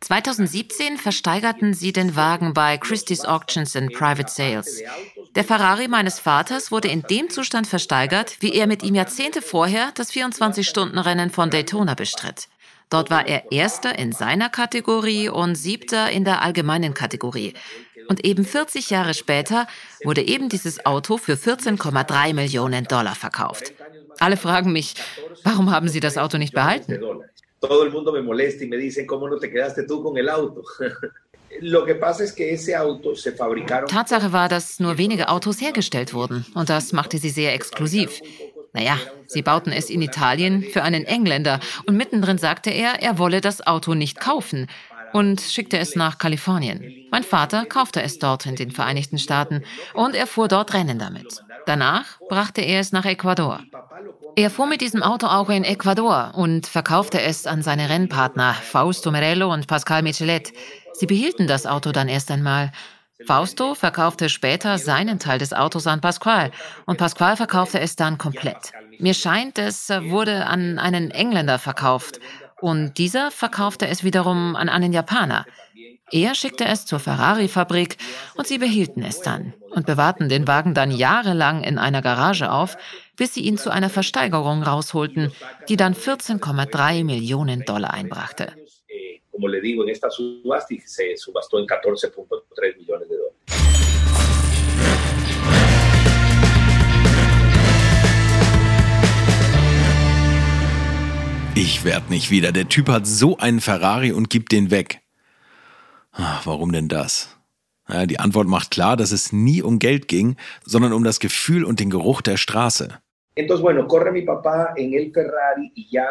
2017 0.00 0.96
versteigerten 0.96 1.74
sie 1.74 1.92
den 1.92 2.14
Wagen 2.14 2.54
bei 2.54 2.78
Christie's 2.78 3.24
Auctions 3.24 3.74
and 3.74 3.92
Private 3.92 4.30
Sales. 4.30 4.80
Der 5.34 5.42
Ferrari 5.42 5.88
meines 5.88 6.20
Vaters 6.20 6.70
wurde 6.70 6.86
in 6.86 7.02
dem 7.02 7.30
Zustand 7.30 7.66
versteigert, 7.66 8.36
wie 8.38 8.54
er 8.54 8.68
mit 8.68 8.84
ihm 8.84 8.94
Jahrzehnte 8.94 9.42
vorher 9.42 9.90
das 9.96 10.12
24-Stunden-Rennen 10.12 11.30
von 11.30 11.50
Daytona 11.50 11.94
bestritt. 11.94 12.46
Dort 12.90 13.10
war 13.10 13.26
er 13.26 13.52
Erster 13.52 13.98
in 13.98 14.12
seiner 14.12 14.48
Kategorie 14.48 15.28
und 15.28 15.54
Siebter 15.54 16.10
in 16.10 16.24
der 16.24 16.42
allgemeinen 16.42 16.94
Kategorie. 16.94 17.54
Und 18.08 18.24
eben 18.24 18.44
40 18.44 18.88
Jahre 18.90 19.12
später 19.12 19.66
wurde 20.02 20.22
eben 20.26 20.48
dieses 20.48 20.86
Auto 20.86 21.18
für 21.18 21.34
14,3 21.34 22.32
Millionen 22.32 22.84
Dollar 22.84 23.14
verkauft. 23.14 23.74
Alle 24.18 24.36
fragen 24.36 24.72
mich, 24.72 24.94
warum 25.44 25.70
haben 25.70 25.88
Sie 25.88 26.00
das 26.00 26.16
Auto 26.16 26.38
nicht 26.38 26.54
behalten? 26.54 26.98
Tatsache 33.88 34.32
war, 34.32 34.48
dass 34.48 34.80
nur 34.80 34.98
wenige 34.98 35.28
Autos 35.28 35.60
hergestellt 35.60 36.14
wurden 36.14 36.46
und 36.54 36.68
das 36.68 36.92
machte 36.92 37.18
sie 37.18 37.30
sehr 37.30 37.54
exklusiv. 37.54 38.20
Naja, 38.72 38.98
sie 39.26 39.42
bauten 39.42 39.72
es 39.72 39.90
in 39.90 40.02
Italien 40.02 40.62
für 40.62 40.82
einen 40.82 41.04
Engländer 41.04 41.60
und 41.86 41.96
mittendrin 41.96 42.38
sagte 42.38 42.70
er, 42.70 43.02
er 43.02 43.18
wolle 43.18 43.40
das 43.40 43.66
Auto 43.66 43.94
nicht 43.94 44.20
kaufen 44.20 44.66
und 45.12 45.40
schickte 45.40 45.78
es 45.78 45.96
nach 45.96 46.18
Kalifornien. 46.18 47.06
Mein 47.10 47.24
Vater 47.24 47.64
kaufte 47.64 48.02
es 48.02 48.18
dort 48.18 48.46
in 48.46 48.56
den 48.56 48.70
Vereinigten 48.70 49.18
Staaten 49.18 49.62
und 49.94 50.14
er 50.14 50.26
fuhr 50.26 50.48
dort 50.48 50.74
Rennen 50.74 50.98
damit. 50.98 51.42
Danach 51.66 52.18
brachte 52.28 52.60
er 52.60 52.80
es 52.80 52.92
nach 52.92 53.04
Ecuador. 53.04 53.60
Er 54.36 54.50
fuhr 54.50 54.66
mit 54.66 54.80
diesem 54.80 55.02
Auto 55.02 55.26
auch 55.26 55.50
in 55.50 55.64
Ecuador 55.64 56.32
und 56.34 56.66
verkaufte 56.66 57.20
es 57.20 57.46
an 57.46 57.62
seine 57.62 57.88
Rennpartner 57.88 58.54
Fausto 58.54 59.10
Merello 59.10 59.52
und 59.52 59.66
Pascal 59.66 60.02
Michelet. 60.02 60.52
Sie 60.92 61.06
behielten 61.06 61.46
das 61.46 61.66
Auto 61.66 61.92
dann 61.92 62.08
erst 62.08 62.30
einmal. 62.30 62.72
Fausto 63.26 63.74
verkaufte 63.74 64.28
später 64.28 64.78
seinen 64.78 65.18
Teil 65.18 65.38
des 65.38 65.52
Autos 65.52 65.86
an 65.86 66.00
Pasqual 66.00 66.52
und 66.86 66.98
Pasqual 66.98 67.36
verkaufte 67.36 67.80
es 67.80 67.96
dann 67.96 68.16
komplett. 68.16 68.72
Mir 68.98 69.14
scheint, 69.14 69.58
es 69.58 69.88
wurde 69.88 70.46
an 70.46 70.78
einen 70.78 71.10
Engländer 71.10 71.58
verkauft 71.58 72.20
und 72.60 72.96
dieser 72.98 73.30
verkaufte 73.30 73.88
es 73.88 74.04
wiederum 74.04 74.54
an 74.54 74.68
einen 74.68 74.92
Japaner. 74.92 75.46
Er 76.10 76.34
schickte 76.34 76.64
es 76.64 76.86
zur 76.86 77.00
Ferrari-Fabrik 77.00 77.98
und 78.36 78.46
sie 78.46 78.58
behielten 78.58 79.02
es 79.02 79.20
dann 79.20 79.52
und 79.72 79.84
bewahrten 79.84 80.28
den 80.28 80.46
Wagen 80.46 80.72
dann 80.72 80.90
jahrelang 80.90 81.62
in 81.62 81.78
einer 81.78 82.00
Garage 82.00 82.50
auf, 82.50 82.78
bis 83.16 83.34
sie 83.34 83.42
ihn 83.42 83.58
zu 83.58 83.70
einer 83.70 83.90
Versteigerung 83.90 84.62
rausholten, 84.62 85.32
die 85.68 85.76
dann 85.76 85.94
14,3 85.94 87.04
Millionen 87.04 87.64
Dollar 87.64 87.92
einbrachte. 87.92 88.52
Como 89.38 89.46
le 89.46 89.60
digo, 89.60 89.84
en 89.84 89.90
esta 89.90 90.10
subasta 90.10 90.74
se 90.84 91.16
subastó 91.16 91.60
en 91.60 91.66
14.3 91.66 92.76
millones 92.76 93.08
de 93.08 93.16
dólares. 93.18 93.38
Ich 101.54 101.84
werd 101.84 102.10
nicht 102.10 102.32
wieder. 102.32 102.50
Der 102.50 102.68
Typ 102.68 102.88
hat 102.88 103.06
so 103.06 103.36
einen 103.36 103.60
Ferrari 103.60 104.10
und 104.10 104.28
gibt 104.28 104.50
den 104.50 104.72
weg. 104.72 105.02
Ach, 106.10 106.44
warum 106.44 106.72
denn 106.72 106.88
das? 106.88 107.36
Ja, 107.88 108.06
die 108.06 108.18
Antwort 108.18 108.48
macht 108.48 108.72
klar, 108.72 108.96
dass 108.96 109.12
es 109.12 109.32
nie 109.32 109.62
um 109.62 109.78
Geld 109.78 110.08
ging, 110.08 110.34
sondern 110.64 110.92
um 110.92 111.04
das 111.04 111.20
Gefühl 111.20 111.62
und 111.64 111.78
den 111.78 111.90
Geruch 111.90 112.22
der 112.22 112.38
Straße. 112.38 112.98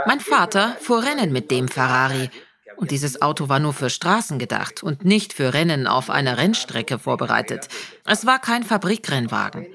Mein 0.05 0.19
Vater 0.21 0.77
fuhr 0.79 1.03
Rennen 1.03 1.33
mit 1.33 1.51
dem 1.51 1.67
Ferrari. 1.67 2.29
Und 2.77 2.91
dieses 2.91 3.21
Auto 3.23 3.49
war 3.49 3.59
nur 3.59 3.73
für 3.73 3.89
Straßen 3.89 4.37
gedacht 4.37 4.83
und 4.83 5.03
nicht 5.03 5.33
für 5.33 5.53
Rennen 5.53 5.87
auf 5.87 6.09
einer 6.11 6.37
Rennstrecke 6.37 6.99
vorbereitet. 6.99 7.67
Es 8.05 8.25
war 8.25 8.39
kein 8.39 8.63
Fabrikrennwagen. 8.63 9.65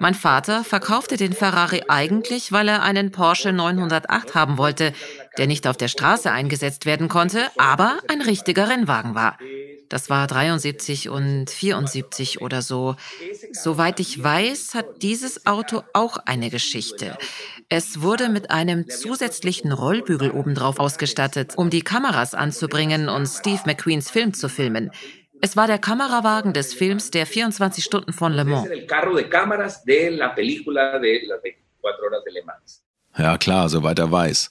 Mein 0.00 0.14
Vater 0.14 0.64
verkaufte 0.64 1.16
den 1.16 1.32
Ferrari 1.32 1.82
eigentlich, 1.88 2.50
weil 2.50 2.68
er 2.68 2.82
einen 2.82 3.10
Porsche 3.10 3.52
908 3.52 4.34
haben 4.34 4.56
wollte, 4.56 4.92
der 5.36 5.46
nicht 5.46 5.66
auf 5.66 5.76
der 5.76 5.88
Straße 5.88 6.30
eingesetzt 6.30 6.86
werden 6.86 7.08
konnte, 7.08 7.40
aber 7.58 7.98
ein 8.08 8.22
richtiger 8.22 8.68
Rennwagen 8.68 9.14
war. 9.14 9.38
Das 9.88 10.10
war 10.10 10.26
73 10.26 11.08
und 11.08 11.50
74 11.50 12.40
oder 12.40 12.62
so. 12.62 12.96
Soweit 13.52 14.00
ich 14.00 14.22
weiß, 14.22 14.74
hat 14.74 15.02
dieses 15.02 15.46
Auto 15.46 15.82
auch 15.92 16.18
eine 16.26 16.50
Geschichte. 16.50 17.16
Es 17.68 18.02
wurde 18.02 18.28
mit 18.28 18.50
einem 18.50 18.88
zusätzlichen 18.88 19.72
Rollbügel 19.72 20.30
obendrauf 20.30 20.78
ausgestattet, 20.78 21.54
um 21.56 21.70
die 21.70 21.82
Kameras 21.82 22.34
anzubringen 22.34 23.08
und 23.08 23.26
Steve 23.26 23.60
McQueens 23.66 24.10
Film 24.10 24.34
zu 24.34 24.48
filmen. 24.48 24.90
Es 25.40 25.56
war 25.56 25.66
der 25.66 25.78
Kamerawagen 25.78 26.52
des 26.52 26.74
Films 26.74 27.10
der 27.10 27.26
24 27.26 27.84
Stunden 27.84 28.12
von 28.12 28.32
Le 28.32 28.44
Mans. 28.44 28.68
Ja 33.16 33.38
klar, 33.38 33.68
soweit 33.68 33.98
er 33.98 34.10
weiß. 34.10 34.50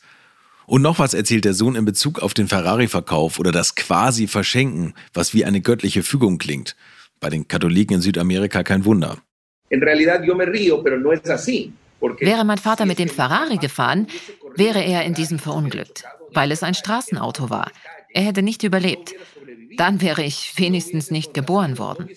Und 0.69 0.81
noch 0.81 0.99
was 0.99 1.13
erzählt 1.13 1.45
der 1.45 1.53
Sohn 1.53 1.75
in 1.75 1.85
Bezug 1.85 2.19
auf 2.19 2.33
den 2.33 2.49
Ferrari-Verkauf 2.49 3.39
oder 3.39 3.53
das 3.53 3.75
quasi 3.75 4.27
Verschenken, 4.27 4.93
was 5.13 5.33
wie 5.33 5.45
eine 5.45 5.61
göttliche 5.61 6.03
Fügung 6.03 6.39
klingt. 6.39 6.75
Bei 7.21 7.29
den 7.29 7.47
Katholiken 7.47 7.95
in 7.95 8.01
Südamerika 8.01 8.63
kein 8.63 8.83
Wunder. 8.83 9.17
Wäre 12.19 12.43
mein 12.43 12.57
Vater 12.57 12.85
mit 12.85 12.99
dem 12.99 13.07
Ferrari 13.07 13.57
gefahren, 13.57 14.07
wäre 14.57 14.83
er 14.83 15.05
in 15.05 15.13
diesem 15.13 15.39
verunglückt, 15.39 16.03
weil 16.33 16.51
es 16.51 16.63
ein 16.63 16.73
Straßenauto 16.73 17.49
war. 17.49 17.71
Er 18.09 18.23
hätte 18.23 18.41
nicht 18.41 18.63
überlebt. 18.63 19.15
Dann 19.77 20.01
wäre 20.01 20.23
ich 20.23 20.51
wenigstens 20.57 21.11
nicht 21.11 21.33
geboren 21.33 21.77
worden. 21.77 22.09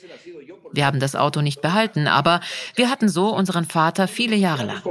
Wir 0.72 0.86
haben 0.86 0.98
das 0.98 1.14
Auto 1.14 1.40
nicht 1.40 1.62
behalten, 1.62 2.08
aber 2.08 2.40
wir 2.74 2.90
hatten 2.90 3.08
so 3.08 3.28
unseren 3.28 3.64
Vater 3.66 4.08
viele 4.08 4.34
Jahre 4.34 4.64
lang. 4.64 4.82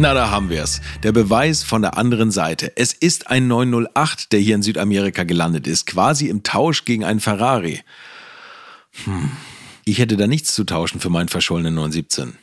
Na, 0.00 0.14
da 0.14 0.30
haben 0.30 0.48
wir 0.48 0.62
es. 0.62 0.80
Der 1.02 1.10
Beweis 1.10 1.64
von 1.64 1.82
der 1.82 1.98
anderen 1.98 2.30
Seite. 2.30 2.70
Es 2.76 2.92
ist 2.92 3.30
ein 3.30 3.48
908, 3.48 4.30
der 4.30 4.38
hier 4.38 4.54
in 4.54 4.62
Südamerika 4.62 5.24
gelandet 5.24 5.66
ist, 5.66 5.86
quasi 5.86 6.28
im 6.28 6.44
Tausch 6.44 6.84
gegen 6.84 7.02
einen 7.02 7.18
Ferrari. 7.18 7.80
Hm. 9.04 9.32
Ich 9.84 9.98
hätte 9.98 10.16
da 10.16 10.28
nichts 10.28 10.54
zu 10.54 10.62
tauschen 10.62 11.00
für 11.00 11.10
meinen 11.10 11.28
verschollenen 11.28 11.74
917. 11.74 12.38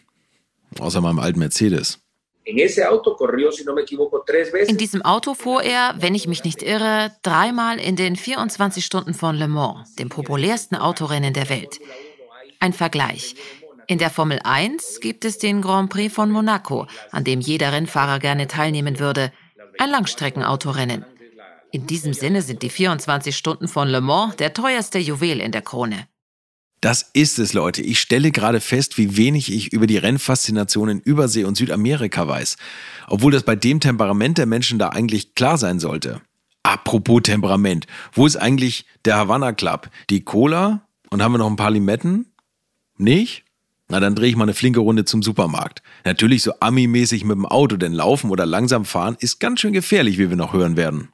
Außer 0.80 1.00
meinem 1.00 1.20
alten 1.20 1.40
Mercedes. 1.40 2.00
In 2.44 2.58
diesem 2.58 2.84
Auto 2.84 3.16
fuhr 5.34 5.64
er, 5.64 5.96
wenn 5.98 6.14
ich 6.14 6.28
mich 6.28 6.44
nicht 6.44 6.62
irre, 6.62 7.14
dreimal 7.24 7.80
in 7.80 7.96
den 7.96 8.18
24 8.18 8.84
Stunden 8.84 9.14
von 9.14 9.38
Le 9.38 9.48
Mans, 9.48 9.96
dem 9.96 10.10
populärsten 10.10 10.76
Autorennen 10.76 11.34
der 11.34 11.48
Welt. 11.48 11.80
Ein 12.60 12.74
Vergleich. 12.74 13.36
In 13.88 13.98
der 14.00 14.10
Formel 14.10 14.40
1 14.44 15.00
gibt 15.00 15.26
es 15.26 15.38
den 15.38 15.62
Grand 15.62 15.90
Prix 15.90 16.14
von 16.14 16.32
Monaco, 16.32 16.88
an 17.12 17.24
dem 17.24 17.40
jeder 17.40 17.72
Rennfahrer 17.72 18.20
gerne 18.20 18.48
teilnehmen 18.48 19.00
würde. 19.00 19.32
Ein 19.78 19.92
Langstreckenautorennen. 19.92 21.06
In 21.72 21.88
diesem 21.88 22.14
Sinne 22.14 22.42
sind 22.42 22.62
die 22.62 22.70
24 22.70 23.36
Stunden 23.36 23.68
von 23.68 23.88
Le 23.88 24.02
Mans 24.02 24.36
der 24.38 24.54
teuerste 24.54 24.98
Juwel 24.98 25.40
in 25.40 25.52
der 25.52 25.62
Krone. 25.62 26.08
Das 26.82 27.10
ist 27.14 27.40
es, 27.40 27.54
Leute. 27.54 27.82
Ich 27.82 28.00
stelle 28.00 28.32
gerade 28.32 28.60
fest, 28.60 28.98
wie 28.98 29.18
wenig 29.18 29.52
ich 29.52 29.74
über 29.74 29.88
die 29.88 29.98
Rennfaszination 29.98 30.90
in 30.90 31.00
Übersee 31.00 31.44
und 31.44 31.58
Südamerika 31.58 32.28
weiß. 32.28 32.58
Obwohl 33.08 33.32
das 33.32 33.44
bei 33.44 33.56
dem 33.56 33.80
Temperament 33.80 34.38
der 34.38 34.46
Menschen 34.46 34.80
da 34.80 34.90
eigentlich 34.90 35.36
klar 35.36 35.58
sein 35.58 35.80
sollte. 35.80 36.22
Apropos 36.64 37.24
Temperament. 37.24 37.88
Wo 38.12 38.26
ist 38.26 38.38
eigentlich 38.38 38.86
der 39.04 39.18
Havana 39.18 39.54
Club? 39.54 39.90
Die 40.10 40.24
Cola? 40.24 40.88
Und 41.10 41.22
haben 41.22 41.34
wir 41.34 41.38
noch 41.38 41.50
ein 41.50 41.56
paar 41.56 41.72
Limetten? 41.72 42.34
Nicht? 42.98 43.45
Na, 43.88 44.00
dann 44.00 44.16
drehe 44.16 44.30
ich 44.30 44.36
mal 44.36 44.44
eine 44.44 44.54
flinke 44.54 44.80
Runde 44.80 45.06
zum 45.06 45.22
Supermarkt. 45.22 45.84
Natürlich 46.06 46.42
so 46.42 46.54
Ami-mäßig 46.60 47.24
mit 47.24 47.36
dem 47.36 47.46
Auto, 47.46 47.78
denn 47.78 47.94
laufen 47.94 48.32
oder 48.32 48.46
langsam 48.46 48.84
fahren 48.84 49.16
ist 49.20 49.40
ganz 49.40 49.60
schön 49.60 49.74
gefährlich, 49.74 50.18
wie 50.18 50.30
wir 50.30 50.38
noch 50.38 50.54
hören 50.54 50.76
werden. 50.76 51.10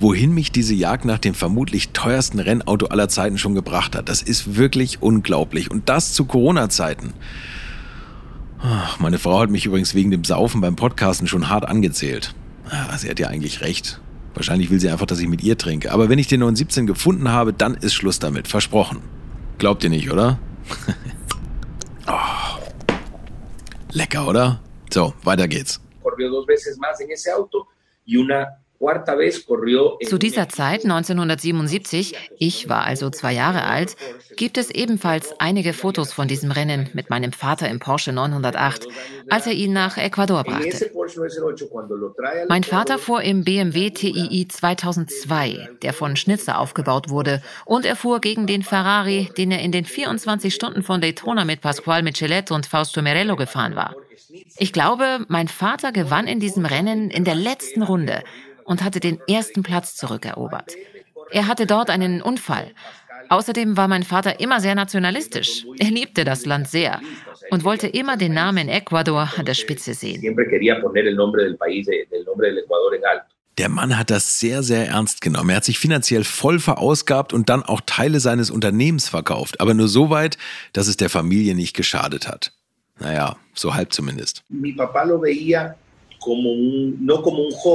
wohin 0.00 0.32
mich 0.32 0.50
diese 0.50 0.74
Jagd 0.74 1.04
nach 1.04 1.18
dem 1.18 1.34
vermutlich 1.34 1.90
teuersten 1.90 2.40
Rennauto 2.40 2.86
aller 2.86 3.08
Zeiten 3.08 3.38
schon 3.38 3.54
gebracht 3.54 3.94
hat. 3.94 4.08
Das 4.08 4.22
ist 4.22 4.56
wirklich 4.56 5.02
unglaublich. 5.02 5.70
Und 5.70 5.88
das 5.88 6.14
zu 6.14 6.24
Corona-Zeiten. 6.24 7.12
Meine 8.98 9.18
Frau 9.18 9.40
hat 9.40 9.50
mich 9.50 9.66
übrigens 9.66 9.94
wegen 9.94 10.10
dem 10.10 10.24
Saufen 10.24 10.60
beim 10.60 10.76
Podcasten 10.76 11.28
schon 11.28 11.48
hart 11.48 11.68
angezählt. 11.68 12.34
Sie 12.96 13.08
hat 13.08 13.18
ja 13.18 13.28
eigentlich 13.28 13.60
recht. 13.60 14.00
Wahrscheinlich 14.34 14.70
will 14.70 14.80
sie 14.80 14.90
einfach, 14.90 15.06
dass 15.06 15.18
ich 15.20 15.28
mit 15.28 15.42
ihr 15.42 15.58
trinke. 15.58 15.92
Aber 15.92 16.08
wenn 16.08 16.18
ich 16.18 16.28
den 16.28 16.40
917 16.40 16.86
gefunden 16.86 17.30
habe, 17.30 17.52
dann 17.52 17.74
ist 17.74 17.94
Schluss 17.94 18.18
damit. 18.18 18.48
Versprochen. 18.48 19.00
Glaubt 19.58 19.84
ihr 19.84 19.90
nicht, 19.90 20.10
oder? 20.10 20.38
oh. 22.06 22.60
Lecker, 23.92 24.26
oder? 24.28 24.60
So, 24.90 25.14
weiter 25.24 25.48
geht's. 25.48 25.80
Zu 28.80 30.16
dieser 30.16 30.48
Zeit, 30.48 30.84
1977, 30.84 32.14
ich 32.38 32.68
war 32.70 32.84
also 32.84 33.10
zwei 33.10 33.34
Jahre 33.34 33.64
alt, 33.64 33.94
gibt 34.36 34.56
es 34.56 34.70
ebenfalls 34.70 35.34
einige 35.38 35.74
Fotos 35.74 36.14
von 36.14 36.28
diesem 36.28 36.50
Rennen 36.50 36.88
mit 36.94 37.10
meinem 37.10 37.32
Vater 37.32 37.68
im 37.68 37.78
Porsche 37.78 38.12
908, 38.12 38.88
als 39.28 39.46
er 39.46 39.52
ihn 39.52 39.74
nach 39.74 39.98
Ecuador 39.98 40.44
brachte. 40.44 40.90
Mein 42.48 42.64
Vater 42.64 42.98
fuhr 42.98 43.20
im 43.22 43.44
BMW 43.44 43.90
TII 43.90 44.48
2002, 44.48 45.68
der 45.82 45.92
von 45.92 46.16
Schnitzer 46.16 46.58
aufgebaut 46.58 47.10
wurde, 47.10 47.42
und 47.66 47.84
er 47.84 47.96
fuhr 47.96 48.22
gegen 48.22 48.46
den 48.46 48.62
Ferrari, 48.62 49.28
den 49.36 49.50
er 49.50 49.60
in 49.60 49.72
den 49.72 49.84
24 49.84 50.54
Stunden 50.54 50.82
von 50.82 51.02
Daytona 51.02 51.44
mit 51.44 51.60
Pasquale 51.60 52.02
Michelet 52.02 52.50
und 52.50 52.64
Fausto 52.64 53.02
Merello 53.02 53.36
gefahren 53.36 53.76
war. 53.76 53.94
Ich 54.56 54.72
glaube, 54.72 55.24
mein 55.28 55.48
Vater 55.48 55.92
gewann 55.92 56.26
in 56.26 56.40
diesem 56.40 56.64
Rennen 56.64 57.10
in 57.10 57.24
der 57.24 57.34
letzten 57.34 57.82
Runde 57.82 58.22
und 58.64 58.82
hatte 58.84 59.00
den 59.00 59.18
ersten 59.28 59.62
Platz 59.62 59.96
zurückerobert. 59.96 60.74
Er 61.30 61.46
hatte 61.46 61.66
dort 61.66 61.90
einen 61.90 62.22
Unfall. 62.22 62.72
Außerdem 63.28 63.76
war 63.76 63.86
mein 63.86 64.02
Vater 64.02 64.40
immer 64.40 64.60
sehr 64.60 64.74
nationalistisch. 64.74 65.64
Er 65.78 65.90
liebte 65.90 66.24
das 66.24 66.46
Land 66.46 66.68
sehr 66.68 67.00
und 67.50 67.64
wollte 67.64 67.86
immer 67.86 68.16
den 68.16 68.34
Namen 68.34 68.68
Ecuador 68.68 69.30
an 69.36 69.44
der 69.44 69.54
Spitze 69.54 69.94
sehen. 69.94 70.20
Der 73.58 73.68
Mann 73.68 73.98
hat 73.98 74.10
das 74.10 74.40
sehr, 74.40 74.62
sehr 74.62 74.88
ernst 74.88 75.20
genommen. 75.20 75.50
Er 75.50 75.56
hat 75.56 75.64
sich 75.64 75.78
finanziell 75.78 76.24
voll 76.24 76.58
verausgabt 76.58 77.32
und 77.32 77.48
dann 77.48 77.62
auch 77.62 77.80
Teile 77.84 78.18
seines 78.18 78.50
Unternehmens 78.50 79.08
verkauft. 79.08 79.60
Aber 79.60 79.74
nur 79.74 79.88
so 79.88 80.10
weit, 80.10 80.38
dass 80.72 80.88
es 80.88 80.96
der 80.96 81.10
Familie 81.10 81.54
nicht 81.54 81.76
geschadet 81.76 82.26
hat. 82.26 82.52
Naja, 82.98 83.36
so 83.54 83.74
halb 83.74 83.92
zumindest. 83.92 84.44
Mi 84.48 84.72
papá 84.72 85.04
lo 85.04 85.20
veía 85.20 85.74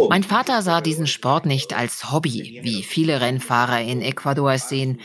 mein 0.09 0.23
Vater 0.23 0.61
sah 0.61 0.81
diesen 0.81 1.07
Sport 1.07 1.45
nicht 1.45 1.75
als 1.75 2.11
Hobby, 2.11 2.59
wie 2.63 2.83
viele 2.83 3.21
Rennfahrer 3.21 3.81
in 3.81 4.01
Ecuador 4.01 4.53
es 4.53 4.69
sehen. 4.69 5.01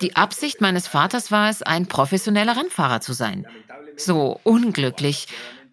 Die 0.00 0.16
Absicht 0.16 0.60
meines 0.60 0.88
Vaters 0.88 1.30
war 1.30 1.50
es, 1.50 1.62
ein 1.62 1.86
professioneller 1.86 2.56
Rennfahrer 2.56 3.00
zu 3.00 3.12
sein. 3.12 3.46
So 3.96 4.40
unglücklich 4.42 5.26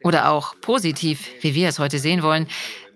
oder 0.03 0.29
auch 0.29 0.55
positiv, 0.61 1.27
wie 1.41 1.55
wir 1.55 1.69
es 1.69 1.79
heute 1.79 1.99
sehen 1.99 2.23
wollen. 2.23 2.47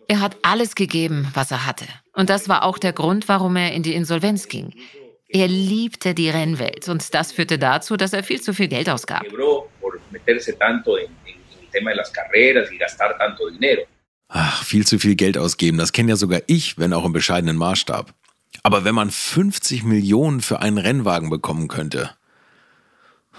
Er 0.08 0.20
hat 0.20 0.38
alles 0.42 0.76
gegeben, 0.76 1.28
was 1.34 1.52
er 1.52 1.66
hatte. 1.66 1.86
Und 2.14 2.30
das 2.30 2.50
war 2.50 2.64
auch 2.64 2.78
der 2.78 2.94
Grund, 2.94 3.28
warum 3.30 3.56
er 3.56 3.74
in 3.74 3.84
die 3.84 3.96
Insolvenz 3.96 4.48
ging. 4.48 4.74
Er 5.30 5.48
liebte 5.48 6.14
die 6.14 6.30
Rennwelt 6.30 6.88
und 6.90 7.14
das 7.16 7.32
führte 7.32 7.58
dazu, 7.58 7.98
dass 7.98 8.14
er 8.14 8.24
viel 8.24 8.40
zu 8.40 8.54
viel 8.54 8.68
Geld 8.68 8.88
ausgab. 8.90 9.24
Ach, 14.36 14.64
viel 14.64 14.86
zu 14.86 14.98
viel 14.98 15.14
Geld 15.14 15.38
ausgeben, 15.38 15.78
das 15.78 15.92
kenne 15.92 16.10
ja 16.10 16.16
sogar 16.16 16.42
ich, 16.48 16.80
wenn 16.80 16.92
auch 16.92 17.06
im 17.06 17.14
bescheidenen 17.14 17.56
Maßstab. 17.56 18.16
Aber 18.64 18.84
wenn 18.84 18.96
man 18.96 19.12
50 19.12 19.84
Millionen 19.84 20.42
für 20.42 20.60
einen 20.60 20.80
Rennwagen 20.80 21.30
bekommen 21.30 21.68
könnte. 21.68 22.10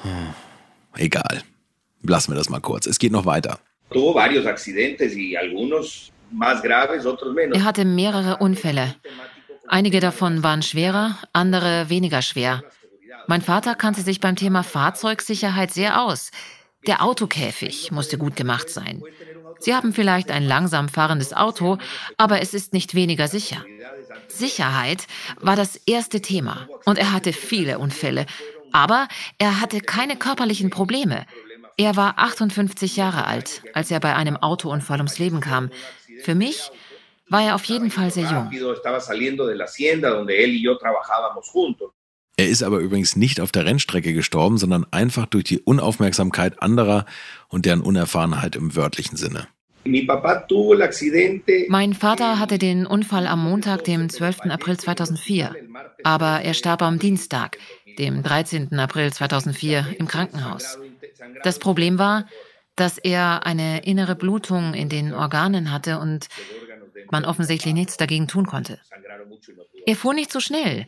Hm, 0.03 0.35
egal. 0.95 1.43
Lassen 2.03 2.31
wir 2.31 2.37
das 2.37 2.49
mal 2.49 2.61
kurz. 2.61 2.87
Es 2.87 3.01
geht 3.01 3.11
noch 3.11 3.27
weiter. 3.27 3.59
Er 7.53 7.65
hatte 7.65 7.85
mehrere 7.85 8.37
Unfälle. 8.37 8.95
Einige 9.67 9.99
davon 9.99 10.45
waren 10.45 10.63
schwerer, 10.63 11.19
andere 11.33 11.89
weniger 11.89 12.23
schwer. 12.23 12.63
Mein 13.27 13.43
Vater 13.43 13.75
kannte 13.75 14.03
sich 14.03 14.21
beim 14.21 14.37
Thema 14.37 14.63
Fahrzeugsicherheit 14.63 15.73
sehr 15.73 16.03
aus. 16.03 16.31
Der 16.87 17.03
Autokäfig 17.03 17.91
musste 17.91 18.17
gut 18.17 18.37
gemacht 18.37 18.69
sein. 18.69 19.03
Sie 19.65 19.75
haben 19.75 19.95
vielleicht 19.95 20.31
ein 20.31 20.43
langsam 20.43 20.91
fahrendes 20.91 21.33
Auto, 21.33 21.79
aber 22.19 22.43
es 22.43 22.53
ist 22.53 22.75
nicht 22.75 22.95
weniger 22.95 23.29
sicher. 23.29 23.65
Sicherheit 24.29 25.07
war 25.41 25.57
das 25.57 25.77
erste 25.87 26.21
Thema 26.21 26.69
und 26.85 26.99
er 26.99 27.13
hatte 27.13 27.33
viele 27.33 27.79
Unfälle, 27.79 28.27
aber 28.73 29.09
er 29.39 29.63
hatte 29.63 29.81
keine 29.81 30.17
körperlichen 30.17 30.69
Probleme. 30.69 31.25
Er 31.79 31.97
war 31.97 32.19
58 32.19 32.97
Jahre 32.97 33.25
alt, 33.27 33.63
als 33.73 33.91
er 33.91 34.01
bei 34.01 34.15
einem 34.15 34.37
Autounfall 34.37 34.99
ums 34.99 35.19
Leben 35.19 35.41
kam. 35.41 35.71
Für 36.23 36.35
mich 36.35 36.71
war 37.31 37.43
er 37.43 37.55
auf 37.55 37.65
jeden 37.65 37.91
Fall 37.91 38.11
sehr 38.11 38.31
jung. 38.31 38.51
Er 42.37 42.49
ist 42.49 42.63
aber 42.63 42.79
übrigens 42.81 43.17
nicht 43.17 43.41
auf 43.41 43.51
der 43.51 43.65
Rennstrecke 43.65 44.13
gestorben, 44.13 44.59
sondern 44.59 44.85
einfach 44.91 45.25
durch 45.25 45.45
die 45.45 45.61
Unaufmerksamkeit 45.61 46.61
anderer 46.61 47.07
und 47.49 47.65
deren 47.65 47.81
Unerfahrenheit 47.81 48.57
im 48.57 48.77
wörtlichen 48.77 49.17
Sinne. 49.17 49.47
Mein 51.69 51.95
Vater 51.95 52.39
hatte 52.39 52.59
den 52.59 52.87
Unfall 52.87 53.27
am 53.27 53.45
Montag, 53.45 53.85
dem 53.85 54.09
12. 54.09 54.41
April 54.51 54.79
2004, 54.79 55.55
aber 56.03 56.41
er 56.41 56.55
starb 56.55 56.83
am 56.83 56.99
Dienstag, 56.99 57.59
dem 57.99 58.23
13. 58.23 58.79
April 58.79 59.13
2004, 59.13 59.97
im 59.99 60.09
Krankenhaus. 60.09 60.79
Das 61.43 61.59
Problem 61.59 61.99
war, 61.99 62.27
dass 62.77 62.99
er 62.99 63.47
eine 63.47 63.85
innere 63.85 64.17
Blutung 64.17 64.75
in 64.75 64.89
den 64.89 65.13
Organen 65.13 65.71
hatte 65.71 65.99
und 65.99 66.29
man 67.11 67.25
offensichtlich 67.25 67.75
nichts 67.75 67.97
dagegen 67.97 68.27
tun 68.27 68.47
konnte. 68.47 68.81
Er 69.87 69.97
fuhr 69.97 70.15
nicht 70.15 70.33
so 70.33 70.41
schnell. 70.41 70.87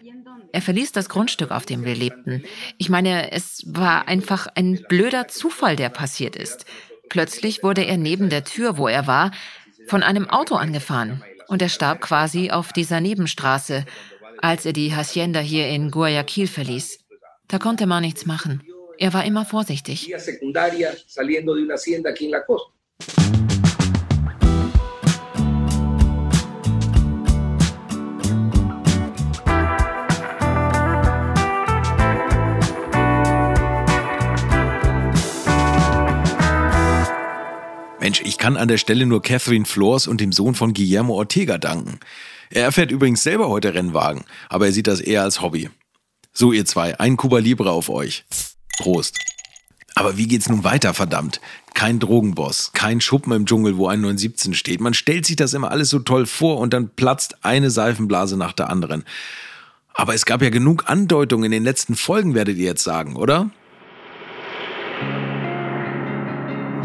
Er 0.52 0.62
verließ 0.62 0.92
das 0.92 1.08
Grundstück, 1.08 1.50
auf 1.50 1.66
dem 1.66 1.84
wir 1.84 1.94
lebten. 1.94 2.42
Ich 2.78 2.88
meine, 2.88 3.32
es 3.32 3.62
war 3.66 4.08
einfach 4.08 4.46
ein 4.54 4.82
blöder 4.88 5.28
Zufall, 5.28 5.76
der 5.76 5.90
passiert 5.90 6.34
ist. 6.34 6.64
Plötzlich 7.08 7.62
wurde 7.62 7.82
er 7.82 7.96
neben 7.96 8.30
der 8.30 8.44
Tür, 8.44 8.78
wo 8.78 8.88
er 8.88 9.06
war, 9.06 9.30
von 9.86 10.02
einem 10.02 10.28
Auto 10.28 10.56
angefahren 10.56 11.22
und 11.48 11.62
er 11.62 11.68
starb 11.68 12.00
quasi 12.00 12.50
auf 12.50 12.72
dieser 12.72 13.00
Nebenstraße, 13.00 13.84
als 14.42 14.66
er 14.66 14.72
die 14.72 14.94
Hacienda 14.94 15.40
hier 15.40 15.68
in 15.68 15.90
Guayaquil 15.90 16.46
verließ. 16.46 16.98
Da 17.48 17.58
konnte 17.58 17.86
man 17.86 18.02
nichts 18.02 18.26
machen. 18.26 18.62
Er 18.98 19.12
war 19.12 19.24
immer 19.24 19.44
vorsichtig. 19.44 20.12
Mensch, 38.06 38.22
ich 38.24 38.38
kann 38.38 38.56
an 38.56 38.68
der 38.68 38.78
Stelle 38.78 39.04
nur 39.04 39.20
Catherine 39.20 39.64
Flores 39.64 40.06
und 40.06 40.20
dem 40.20 40.30
Sohn 40.30 40.54
von 40.54 40.74
Guillermo 40.74 41.14
Ortega 41.14 41.58
danken. 41.58 41.98
Er 42.50 42.70
fährt 42.70 42.92
übrigens 42.92 43.24
selber 43.24 43.48
heute 43.48 43.74
Rennwagen, 43.74 44.22
aber 44.48 44.66
er 44.66 44.72
sieht 44.72 44.86
das 44.86 45.00
eher 45.00 45.24
als 45.24 45.40
Hobby. 45.42 45.70
So, 46.32 46.52
ihr 46.52 46.64
zwei, 46.66 47.00
ein 47.00 47.16
Cuba 47.16 47.38
Libre 47.38 47.72
auf 47.72 47.88
euch. 47.88 48.24
Prost. 48.78 49.18
Aber 49.96 50.16
wie 50.16 50.28
geht's 50.28 50.48
nun 50.48 50.62
weiter, 50.62 50.94
verdammt? 50.94 51.40
Kein 51.74 51.98
Drogenboss, 51.98 52.70
kein 52.74 53.00
Schuppen 53.00 53.32
im 53.32 53.44
Dschungel, 53.44 53.76
wo 53.76 53.88
ein 53.88 54.02
917 54.02 54.54
steht. 54.54 54.80
Man 54.80 54.94
stellt 54.94 55.26
sich 55.26 55.34
das 55.34 55.52
immer 55.52 55.72
alles 55.72 55.90
so 55.90 55.98
toll 55.98 56.26
vor 56.26 56.58
und 56.58 56.72
dann 56.72 56.90
platzt 56.90 57.44
eine 57.44 57.70
Seifenblase 57.70 58.36
nach 58.36 58.52
der 58.52 58.70
anderen. 58.70 59.02
Aber 59.94 60.14
es 60.14 60.26
gab 60.26 60.42
ja 60.42 60.50
genug 60.50 60.88
Andeutungen 60.88 61.46
in 61.46 61.50
den 61.50 61.64
letzten 61.64 61.96
Folgen, 61.96 62.34
werdet 62.34 62.56
ihr 62.56 62.66
jetzt 62.66 62.84
sagen, 62.84 63.16
oder? 63.16 63.50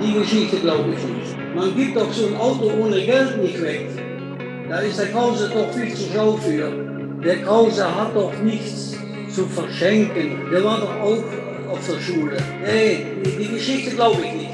Die 0.04 0.14
Geschichte 0.14 0.58
glaube 0.58 0.90
ich 0.92 1.04
nicht. 1.04 1.56
Man 1.56 1.76
gibt 1.76 1.96
doch 1.96 2.12
so 2.12 2.28
ein 2.28 2.38
Auto 2.38 2.72
ohne 2.82 3.02
Geld 3.02 3.42
nicht 3.42 3.62
weg. 3.62 3.88
Da 4.68 4.80
ist 4.80 4.98
der 5.00 5.08
Krause 5.08 5.52
doch 5.54 5.72
viel 5.74 5.94
zu 5.94 6.10
schlau 6.12 6.34
für. 6.38 6.72
Der 7.24 7.42
Krause 7.44 7.84
hat 7.84 8.16
doch 8.16 8.34
nichts 8.42 8.96
zu 9.34 9.46
verschenken. 9.46 10.50
Der 10.52 10.64
war 10.64 10.80
doch 10.80 10.96
auch 11.02 11.24
auf 11.72 11.88
der 11.88 12.00
Schule. 12.00 12.38
Nee, 12.66 13.06
die, 13.24 13.48
Geschichte 13.48 13.92
glaube 13.92 14.22
ich 14.26 14.34
nicht. 14.34 14.52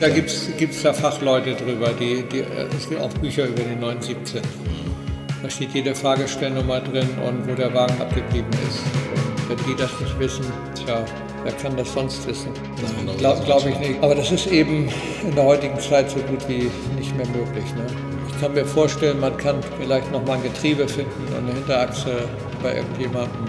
Da 0.00 0.08
gibt 0.08 0.30
es 0.30 0.82
da 0.82 0.92
Fachleute 0.92 1.54
drüber, 1.54 1.90
die, 1.98 2.22
die, 2.22 2.44
es 2.76 2.88
gibt 2.88 3.00
auch 3.00 3.12
Bücher 3.14 3.46
über 3.46 3.62
den 3.62 3.80
917. 3.80 4.40
Da 5.42 5.50
steht 5.50 5.74
jede 5.74 5.94
Fahrgestellnummer 5.94 6.80
drin 6.80 7.08
und 7.26 7.48
wo 7.48 7.54
der 7.54 7.72
Wagen 7.74 8.00
abgeblieben 8.00 8.50
ist. 8.68 8.80
Und 9.48 9.50
wenn 9.50 9.66
die 9.66 9.76
das 9.76 9.90
nicht 10.00 10.18
wissen, 10.18 10.44
tja, 10.74 11.04
wer 11.44 11.52
kann 11.52 11.76
das 11.76 11.92
sonst 11.92 12.26
wissen? 12.26 12.50
Glaube 13.18 13.44
glaub 13.44 13.66
ich 13.66 13.78
nicht. 13.78 14.02
Aber 14.02 14.14
das 14.14 14.32
ist 14.32 14.46
eben 14.48 14.88
in 15.22 15.34
der 15.34 15.44
heutigen 15.44 15.78
Zeit 15.78 16.10
so 16.10 16.18
gut 16.20 16.48
wie 16.48 16.70
nicht 16.96 17.16
mehr 17.16 17.26
möglich. 17.28 17.64
Ne? 17.76 17.86
Ich 18.28 18.40
kann 18.40 18.54
mir 18.54 18.64
vorstellen, 18.64 19.20
man 19.20 19.36
kann 19.36 19.56
vielleicht 19.80 20.10
noch 20.10 20.24
mal 20.26 20.34
ein 20.34 20.42
Getriebe 20.42 20.88
finden 20.88 21.12
und 21.28 21.36
eine 21.36 21.52
Hinterachse 21.52 22.28
bei 22.62 22.76
irgendjemandem 22.76 23.44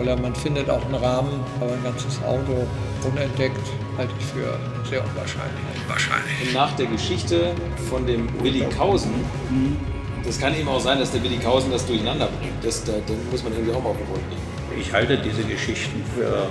oder 0.00 0.16
man 0.16 0.34
findet 0.34 0.70
auch 0.70 0.84
einen 0.86 0.94
Rahmen, 0.94 1.40
aber 1.60 1.72
ein 1.72 1.82
ganzes 1.82 2.22
Auto 2.22 2.66
unentdeckt 3.06 3.60
halte 3.98 4.12
ich 4.18 4.24
für 4.24 4.58
sehr 4.88 5.04
unwahrscheinlich. 5.04 5.62
Wahrscheinlich. 5.86 6.46
Und 6.46 6.54
nach 6.54 6.72
der 6.76 6.86
Geschichte 6.86 7.52
von 7.90 8.06
dem 8.06 8.28
Willi 8.42 8.64
Kausen, 8.76 9.12
das 10.24 10.38
kann 10.38 10.58
eben 10.58 10.68
auch 10.68 10.80
sein, 10.80 10.98
dass 10.98 11.10
der 11.10 11.22
Willi 11.22 11.36
Kausen 11.36 11.70
das 11.70 11.84
durcheinander 11.86 12.28
bringt. 12.40 12.64
Das, 12.64 12.84
da, 12.84 12.92
den 12.92 13.18
muss 13.30 13.42
man 13.42 13.52
irgendwie 13.52 13.74
auch 13.74 13.82
mal 13.82 13.90
auf 13.90 13.98
den 13.98 14.06
Grund 14.06 14.28
nehmen. 14.30 14.80
Ich 14.80 14.92
halte 14.92 15.18
diese 15.18 15.42
Geschichten 15.42 16.02
für 16.16 16.46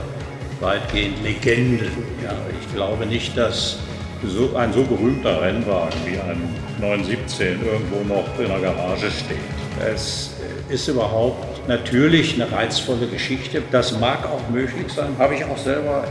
weitgehend 0.61 1.21
Legenden. 1.23 1.91
Ja, 2.23 2.33
ich 2.59 2.73
glaube 2.73 3.05
nicht, 3.05 3.35
dass 3.35 3.79
so, 4.23 4.55
ein 4.55 4.71
so 4.71 4.83
berühmter 4.83 5.41
Rennwagen 5.41 5.99
wie 6.05 6.19
ein 6.19 6.55
917 6.79 7.59
irgendwo 7.65 8.13
noch 8.13 8.39
in 8.39 8.47
der 8.47 8.59
Garage 8.59 9.09
steht. 9.09 9.37
Es 9.83 10.35
ist 10.69 10.87
überhaupt 10.87 11.67
natürlich 11.67 12.35
eine 12.35 12.51
reizvolle 12.51 13.07
Geschichte. 13.07 13.63
Das 13.71 13.99
mag 13.99 14.25
auch 14.25 14.47
möglich 14.49 14.91
sein, 14.95 15.15
habe 15.17 15.35
ich 15.35 15.43
auch 15.43 15.57
selber 15.57 16.05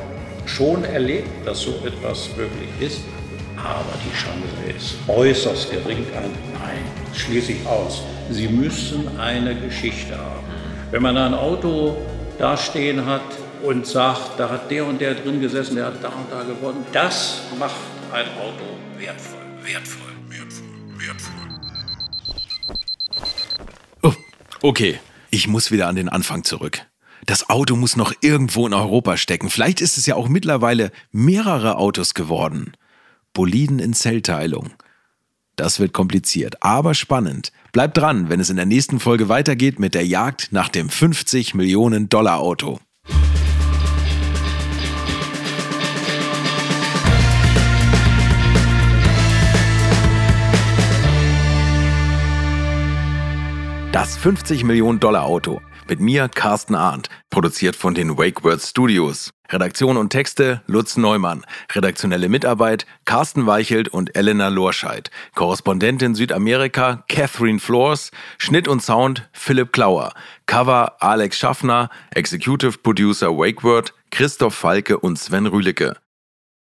schon 0.47 0.85
erlebt, 0.85 1.29
dass 1.47 1.61
so 1.61 1.71
etwas 1.87 2.37
wirklich 2.37 2.69
ist. 2.81 3.01
Aber 3.57 3.93
die 4.05 4.17
Chance 4.17 4.77
ist 4.77 4.97
äußerst 5.07 5.71
gering. 5.71 6.07
Nein, 6.13 6.81
schließe 7.15 7.53
ich 7.53 7.67
aus. 7.67 8.03
Sie 8.31 8.49
müssen 8.49 9.07
eine 9.19 9.55
Geschichte 9.55 10.17
haben. 10.17 10.45
Wenn 10.91 11.03
man 11.03 11.17
ein 11.17 11.35
Auto 11.35 11.97
da 12.39 12.57
stehen 12.57 13.05
hat 13.05 13.23
und 13.63 13.87
sagt, 13.87 14.39
da 14.39 14.49
hat 14.49 14.71
der 14.71 14.87
und 14.87 15.01
der 15.01 15.15
drin 15.15 15.41
gesessen, 15.41 15.77
der 15.77 15.87
hat 15.87 16.03
da 16.03 16.09
und 16.09 16.31
da 16.31 16.43
gewonnen, 16.43 16.85
das 16.93 17.43
macht 17.59 17.77
ein 18.13 18.27
Auto 18.39 18.65
wertvoll, 18.99 19.41
wertvoll, 19.63 20.13
wertvoll, 20.29 20.99
wertvoll. 20.99 21.41
Okay, 24.63 24.99
ich 25.31 25.49
muss 25.49 25.71
wieder 25.71 25.89
an 25.89 25.97
den 25.97 26.11
Anfang 26.11 26.45
zurück. 26.45 26.83
Das 27.25 27.49
Auto 27.49 27.77
muss 27.77 27.97
noch 27.97 28.13
irgendwo 28.21 28.67
in 28.67 28.75
Europa 28.75 29.17
stecken. 29.17 29.49
Vielleicht 29.49 29.81
ist 29.81 29.97
es 29.97 30.05
ja 30.05 30.17
auch 30.17 30.29
mittlerweile 30.29 30.91
mehrere 31.13 31.77
Autos 31.77 32.13
geworden. 32.13 32.73
Boliden 33.33 33.79
in 33.79 33.95
Zellteilung. 33.95 34.71
Das 35.57 35.81
wird 35.81 35.95
kompliziert, 35.95 36.63
aber 36.63 36.93
spannend. 36.95 37.53
Bleibt 37.73 37.97
dran, 37.97 38.29
wenn 38.29 38.41
es 38.41 38.51
in 38.51 38.57
der 38.57 38.67
nächsten 38.67 39.01
Folge 39.01 39.31
weitergeht 39.31 39.79
mit 39.79 39.95
der 39.95 40.07
Jagd 40.07 40.49
nach 40.51 40.69
dem 40.69 40.91
50 40.91 41.55
Millionen 41.55 42.11
Dollar 42.11 42.41
Auto. 42.41 42.81
Das 53.93 54.17
50 54.17 54.63
Millionen 54.63 55.01
Dollar 55.01 55.25
Auto. 55.25 55.61
Mit 55.89 55.99
mir 55.99 56.29
Carsten 56.29 56.77
Arndt, 56.77 57.09
produziert 57.29 57.75
von 57.75 57.93
den 57.93 58.17
Wakeword 58.17 58.63
Studios. 58.63 59.33
Redaktion 59.51 59.97
und 59.97 60.11
Texte 60.11 60.63
Lutz 60.69 60.97
Neumann. 60.97 61.45
Redaktionelle 61.73 62.29
Mitarbeit 62.29 62.87
Carsten 63.05 63.49
Weichelt 63.49 63.89
und 63.89 64.15
Elena 64.17 64.47
Lorscheid. 64.47 65.11
Korrespondentin 65.35 66.15
Südamerika 66.15 67.03
Catherine 67.09 67.59
Flores. 67.59 68.13
Schnitt 68.39 68.69
und 68.69 68.81
Sound 68.81 69.29
Philipp 69.33 69.73
Klauer. 69.73 70.13
Cover 70.47 71.03
Alex 71.03 71.37
Schaffner. 71.37 71.91
Executive 72.15 72.79
Producer 72.79 73.37
Wakeword 73.37 73.93
Christoph 74.13 74.55
Falke 74.55 75.01
und 75.01 75.19
Sven 75.19 75.47
Rühlecke. 75.47 75.97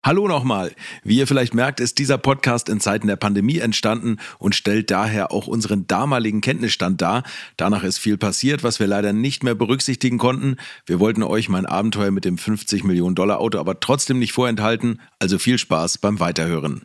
Hallo 0.01 0.29
nochmal. 0.29 0.71
Wie 1.03 1.17
ihr 1.17 1.27
vielleicht 1.27 1.53
merkt, 1.53 1.81
ist 1.81 1.97
dieser 1.97 2.17
Podcast 2.17 2.69
in 2.69 2.79
Zeiten 2.79 3.07
der 3.07 3.17
Pandemie 3.17 3.57
entstanden 3.57 4.15
und 4.37 4.55
stellt 4.55 4.91
daher 4.91 5.33
auch 5.33 5.45
unseren 5.45 5.87
damaligen 5.87 6.39
Kenntnisstand 6.39 7.01
dar. 7.01 7.23
Danach 7.57 7.83
ist 7.83 7.97
viel 7.97 8.17
passiert, 8.17 8.63
was 8.63 8.79
wir 8.79 8.87
leider 8.87 9.11
nicht 9.11 9.43
mehr 9.43 9.55
berücksichtigen 9.55 10.17
konnten. 10.17 10.55
Wir 10.85 11.01
wollten 11.01 11.21
euch 11.21 11.49
mein 11.49 11.65
Abenteuer 11.65 12.11
mit 12.11 12.23
dem 12.23 12.37
50 12.37 12.85
Millionen 12.85 13.15
Dollar 13.15 13.41
Auto 13.41 13.59
aber 13.59 13.81
trotzdem 13.81 14.19
nicht 14.19 14.31
vorenthalten. 14.31 15.01
Also 15.19 15.37
viel 15.37 15.57
Spaß 15.57 15.97
beim 15.97 16.21
Weiterhören. 16.21 16.83